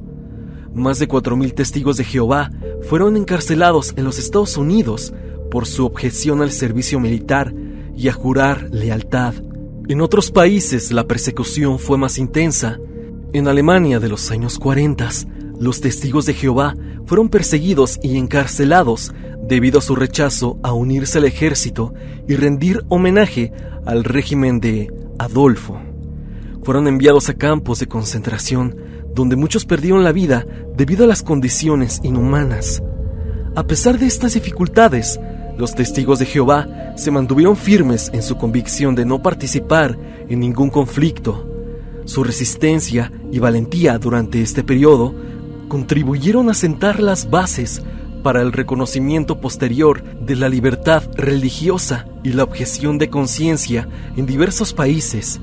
Más 0.74 1.00
de 1.00 1.10
4.000 1.10 1.54
testigos 1.54 1.98
de 1.98 2.06
Jehová 2.06 2.52
fueron 2.88 3.18
encarcelados 3.18 3.94
en 3.98 4.06
los 4.06 4.18
Estados 4.18 4.56
Unidos 4.56 5.14
por 5.52 5.66
su 5.66 5.86
objeción 5.86 6.42
al 6.42 6.52
servicio 6.52 7.02
militar 7.02 7.54
y 7.98 8.08
a 8.08 8.14
jurar 8.14 8.70
lealtad. 8.72 9.34
En 9.90 10.00
otros 10.00 10.32
países 10.32 10.94
la 10.94 11.06
persecución 11.06 11.80
fue 11.80 11.98
más 11.98 12.18
intensa. 12.18 12.80
En 13.34 13.50
Alemania 13.50 14.00
de 14.00 14.08
los 14.08 14.32
años 14.32 14.58
40, 14.58 15.10
los 15.60 15.82
testigos 15.82 16.26
de 16.26 16.34
Jehová 16.34 16.76
fueron 17.06 17.30
perseguidos 17.30 18.00
y 18.02 18.18
encarcelados 18.18 19.12
debido 19.42 19.80
a 19.80 19.82
su 19.82 19.96
rechazo 19.96 20.58
a 20.64 20.74
unirse 20.74 21.18
al 21.18 21.26
ejército 21.26 21.94
y 22.28 22.36
rendir 22.36 22.84
homenaje 22.88 23.52
al 23.86 24.04
régimen 24.04 24.60
de 24.60 24.92
Adolfo. 25.18 25.80
Fueron 26.64 26.88
enviados 26.88 27.30
a 27.30 27.34
campos 27.34 27.80
de 27.80 27.88
concentración 27.88 28.76
donde 29.14 29.36
muchos 29.36 29.66
perdieron 29.66 30.04
la 30.04 30.12
vida 30.12 30.46
debido 30.78 31.04
a 31.04 31.08
las 31.08 31.24
condiciones 31.24 32.00
inhumanas. 32.04 32.82
A 33.56 33.64
pesar 33.64 33.98
de 33.98 34.06
estas 34.06 34.36
dificultades, 34.36 35.20
los 35.58 35.76
testigos 35.76 36.20
de 36.20 36.26
Jehová 36.26 36.94
se 36.96 37.12
mantuvieron 37.12 37.58
firmes 37.58 38.10
en 38.14 38.22
su 38.22 38.38
convicción 38.38 38.96
de 38.96 39.06
no 39.06 39.22
participar 39.22 39.98
en 40.30 40.40
ningún 40.40 40.70
conflicto. 40.70 41.46
Su 42.06 42.24
resistencia 42.24 43.12
y 43.32 43.40
valentía 43.40 43.98
durante 43.98 44.42
este 44.42 44.64
periodo 44.64 45.14
contribuyeron 45.70 46.50
a 46.50 46.54
sentar 46.54 47.00
las 47.00 47.30
bases 47.30 47.82
para 48.22 48.42
el 48.42 48.52
reconocimiento 48.52 49.40
posterior 49.40 50.04
de 50.04 50.36
la 50.36 50.50
libertad 50.50 51.04
religiosa 51.16 52.06
y 52.24 52.34
la 52.34 52.44
objeción 52.44 52.98
de 52.98 53.10
conciencia 53.10 53.88
en 54.18 54.26
diversos 54.26 54.74
países, 54.74 55.40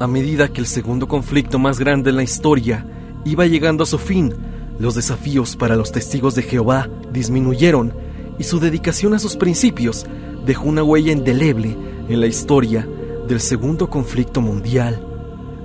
a 0.00 0.06
medida 0.08 0.48
que 0.48 0.60
el 0.60 0.66
segundo 0.66 1.06
conflicto 1.06 1.58
más 1.58 1.78
grande 1.78 2.10
en 2.10 2.16
la 2.16 2.22
historia 2.22 2.84
iba 3.24 3.46
llegando 3.46 3.84
a 3.84 3.86
su 3.86 3.98
fin, 3.98 4.34
los 4.78 4.94
desafíos 4.94 5.56
para 5.56 5.76
los 5.76 5.92
testigos 5.92 6.34
de 6.34 6.42
Jehová 6.42 6.88
disminuyeron 7.12 7.92
y 8.38 8.44
su 8.44 8.58
dedicación 8.58 9.12
a 9.12 9.18
sus 9.18 9.36
principios 9.36 10.06
dejó 10.46 10.64
una 10.64 10.82
huella 10.82 11.12
indeleble 11.12 11.76
en 12.08 12.18
la 12.18 12.26
historia 12.26 12.88
del 13.28 13.40
segundo 13.40 13.90
conflicto 13.90 14.40
mundial. 14.40 15.06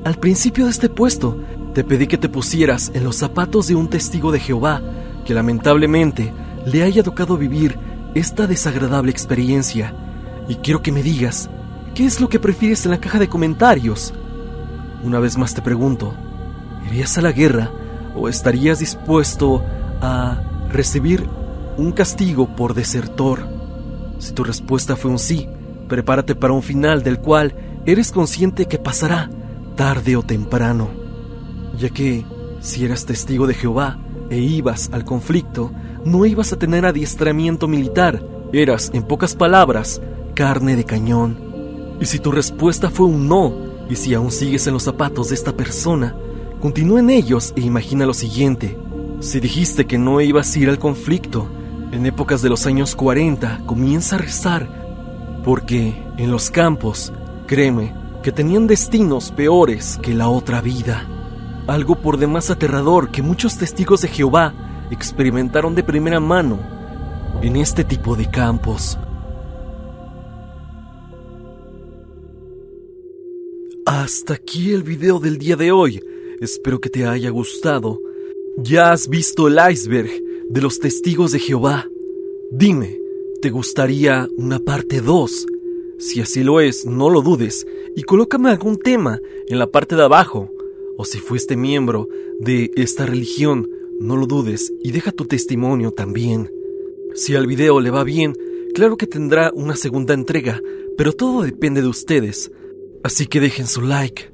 Al 0.03 0.19
principio 0.19 0.65
de 0.65 0.71
este 0.71 0.89
puesto, 0.89 1.39
te 1.75 1.83
pedí 1.83 2.07
que 2.07 2.17
te 2.17 2.29
pusieras 2.29 2.89
en 2.93 3.03
los 3.03 3.17
zapatos 3.17 3.67
de 3.67 3.75
un 3.75 3.89
testigo 3.89 4.31
de 4.31 4.39
Jehová 4.39 4.81
que 5.25 5.33
lamentablemente 5.33 6.33
le 6.65 6.83
haya 6.83 7.03
tocado 7.03 7.38
vivir 7.38 7.77
esta 8.13 8.47
desagradable 8.47 9.11
experiencia. 9.11 9.93
Y 10.47 10.55
quiero 10.55 10.81
que 10.81 10.93
me 10.93 11.03
digas, 11.03 11.49
¿qué 11.93 12.05
es 12.05 12.21
lo 12.21 12.29
que 12.29 12.39
prefieres 12.39 12.85
en 12.85 12.91
la 12.91 13.01
caja 13.01 13.19
de 13.19 13.27
comentarios? 13.27 14.13
Una 15.03 15.19
vez 15.19 15.38
más 15.38 15.53
te 15.53 15.61
pregunto, 15.61 16.13
¿irías 16.88 17.17
a 17.17 17.21
la 17.21 17.33
guerra 17.33 17.71
o 18.15 18.29
estarías 18.29 18.79
dispuesto 18.79 19.61
a 19.99 20.39
recibir 20.71 21.27
un 21.75 21.91
castigo 21.91 22.55
por 22.55 22.73
desertor? 22.73 23.49
Si 24.19 24.31
tu 24.31 24.45
respuesta 24.45 24.95
fue 24.95 25.11
un 25.11 25.19
sí, 25.19 25.49
prepárate 25.89 26.35
para 26.35 26.53
un 26.53 26.63
final 26.63 27.03
del 27.03 27.19
cual 27.19 27.53
eres 27.85 28.13
consciente 28.13 28.65
que 28.65 28.79
pasará 28.79 29.29
tarde 29.75 30.15
o 30.15 30.23
temprano, 30.23 31.04
ya 31.77 31.89
que 31.89 32.25
si 32.59 32.85
eras 32.85 33.05
testigo 33.05 33.47
de 33.47 33.53
Jehová 33.53 33.99
e 34.29 34.39
ibas 34.39 34.89
al 34.91 35.05
conflicto, 35.05 35.71
no 36.03 36.25
ibas 36.25 36.53
a 36.53 36.57
tener 36.57 36.85
adiestramiento 36.85 37.67
militar, 37.67 38.23
eras, 38.53 38.91
en 38.93 39.03
pocas 39.03 39.35
palabras, 39.35 40.01
carne 40.33 40.75
de 40.75 40.83
cañón. 40.83 41.38
Y 41.99 42.05
si 42.05 42.19
tu 42.19 42.31
respuesta 42.31 42.89
fue 42.89 43.05
un 43.07 43.27
no, 43.27 43.53
y 43.89 43.95
si 43.95 44.13
aún 44.13 44.31
sigues 44.31 44.67
en 44.67 44.73
los 44.73 44.83
zapatos 44.83 45.29
de 45.29 45.35
esta 45.35 45.55
persona, 45.55 46.15
continúa 46.59 46.99
en 46.99 47.09
ellos 47.09 47.53
e 47.55 47.61
imagina 47.61 48.05
lo 48.05 48.13
siguiente. 48.13 48.77
Si 49.19 49.39
dijiste 49.39 49.85
que 49.85 49.97
no 49.97 50.21
ibas 50.21 50.55
a 50.55 50.59
ir 50.59 50.69
al 50.69 50.79
conflicto, 50.79 51.47
en 51.91 52.05
épocas 52.05 52.41
de 52.41 52.49
los 52.49 52.65
años 52.65 52.95
40 52.95 53.61
comienza 53.65 54.15
a 54.15 54.19
rezar, 54.19 55.41
porque 55.43 56.03
en 56.17 56.31
los 56.31 56.49
campos, 56.49 57.13
créeme, 57.47 57.93
que 58.23 58.31
tenían 58.31 58.67
destinos 58.67 59.31
peores 59.31 59.99
que 60.01 60.13
la 60.13 60.29
otra 60.29 60.59
vida. 60.61 61.07
Algo 61.67 61.95
por 61.95 62.17
demás 62.17 62.51
aterrador 62.51 63.10
que 63.10 63.23
muchos 63.23 63.58
testigos 63.58 64.01
de 64.01 64.08
Jehová 64.08 64.54
experimentaron 64.91 65.73
de 65.73 65.84
primera 65.84 66.19
mano 66.19 66.60
en 67.41 67.56
este 67.56 67.84
tipo 67.84 68.15
de 68.15 68.30
campos. 68.30 68.99
Hasta 73.86 74.34
aquí 74.36 74.73
el 74.73 74.84
video 74.84 75.19
del 75.19 75.38
día 75.38 75.56
de 75.56 75.71
hoy. 75.71 76.01
Espero 76.39 76.80
que 76.80 76.89
te 76.89 77.06
haya 77.06 77.30
gustado. 77.30 77.99
Ya 78.58 78.91
has 78.91 79.08
visto 79.08 79.47
el 79.47 79.58
iceberg 79.71 80.10
de 80.49 80.62
los 80.62 80.80
testigos 80.80 81.32
de 81.32 81.39
Jehová. 81.39 81.88
Dime, 82.51 82.99
¿te 83.41 83.49
gustaría 83.49 84.28
una 84.38 84.60
parte 84.60 85.01
2? 85.01 85.45
Si 85.97 86.21
así 86.21 86.43
lo 86.43 86.62
es, 86.62 86.86
no 86.86 87.10
lo 87.10 87.21
dudes 87.21 87.65
y 87.95 88.04
colócame 88.04 88.49
algún 88.49 88.78
tema 88.78 89.19
en 89.47 89.58
la 89.58 89.67
parte 89.67 89.95
de 89.95 90.04
abajo. 90.04 90.51
O 90.97 91.05
si 91.05 91.19
fuiste 91.19 91.55
miembro 91.55 92.08
de 92.39 92.71
esta 92.75 93.05
religión, 93.05 93.69
no 93.99 94.17
lo 94.17 94.27
dudes 94.27 94.73
y 94.84 94.91
deja 94.91 95.12
tu 95.12 95.25
testimonio 95.25 95.91
también. 95.91 96.51
Si 97.13 97.36
al 97.36 97.47
video 97.47 97.79
le 97.79 97.91
va 97.91 98.03
bien, 98.03 98.34
claro 98.73 98.97
que 98.97 99.08
tendrá 99.08 99.51
una 99.53 99.75
segunda 99.75 100.13
entrega, 100.13 100.62
pero 100.97 101.13
todo 101.13 101.43
depende 101.43 101.81
de 101.81 101.88
ustedes. 101.88 102.51
Así 103.03 103.27
que 103.27 103.39
dejen 103.39 103.67
su 103.67 103.81
like. 103.81 104.31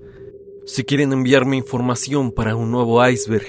Si 0.65 0.83
quieren 0.83 1.13
enviarme 1.13 1.57
información 1.57 2.31
para 2.31 2.55
un 2.55 2.71
nuevo 2.71 3.07
iceberg, 3.07 3.45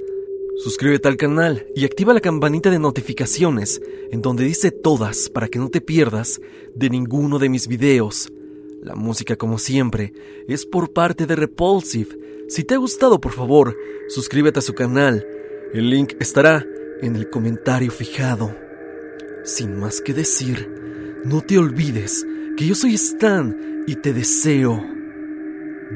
Suscríbete 0.64 1.10
al 1.10 1.18
canal 1.18 1.68
y 1.76 1.84
activa 1.84 2.14
la 2.14 2.22
campanita 2.22 2.70
de 2.70 2.80
notificaciones 2.80 3.82
en 4.12 4.22
donde 4.22 4.46
dice 4.46 4.72
todas 4.72 5.30
para 5.30 5.50
que 5.50 5.60
no 5.60 5.68
te 5.68 5.82
pierdas 5.82 6.40
de 6.74 6.90
ninguno 6.90 7.38
de 7.38 7.50
mis 7.50 7.68
videos. 7.68 8.32
La 8.82 8.96
música, 8.96 9.36
como 9.36 9.58
siempre, 9.58 10.14
es 10.48 10.66
por 10.66 10.94
parte 10.94 11.26
de 11.26 11.36
Repulsive. 11.36 12.18
Si 12.48 12.64
te 12.64 12.76
ha 12.76 12.78
gustado, 12.78 13.20
por 13.20 13.34
favor, 13.34 13.76
suscríbete 14.08 14.60
a 14.60 14.62
su 14.62 14.74
canal. 14.74 15.35
El 15.76 15.90
link 15.90 16.14
estará 16.22 16.66
en 17.02 17.18
el 17.18 17.30
comentario 17.30 17.92
fijado. 17.92 18.56
Sin 19.44 19.78
más 19.78 20.00
que 20.00 20.14
decir, 20.14 20.70
no 21.26 21.42
te 21.42 21.58
olvides 21.58 22.26
que 22.56 22.66
yo 22.66 22.76
soy 22.76 22.94
Stan 22.94 23.84
y 23.86 23.98
te 23.98 24.14
deseo 24.14 24.82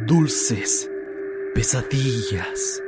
dulces 0.05 0.89
pesadillas. 1.55 2.83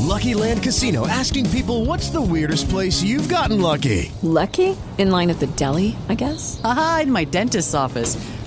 Lucky 0.00 0.34
Land 0.34 0.64
Casino 0.64 1.06
asking 1.06 1.48
people 1.50 1.84
what's 1.86 2.10
the 2.10 2.20
weirdest 2.20 2.68
place 2.68 3.00
you've 3.00 3.28
gotten 3.28 3.60
lucky? 3.60 4.10
Lucky? 4.22 4.76
In 4.98 5.12
line 5.12 5.30
at 5.30 5.38
the 5.38 5.46
deli, 5.54 5.94
I 6.08 6.16
guess? 6.16 6.60
Aha, 6.64 7.02
in 7.04 7.12
my 7.12 7.24
dentist's 7.24 7.74
office. 7.74 8.16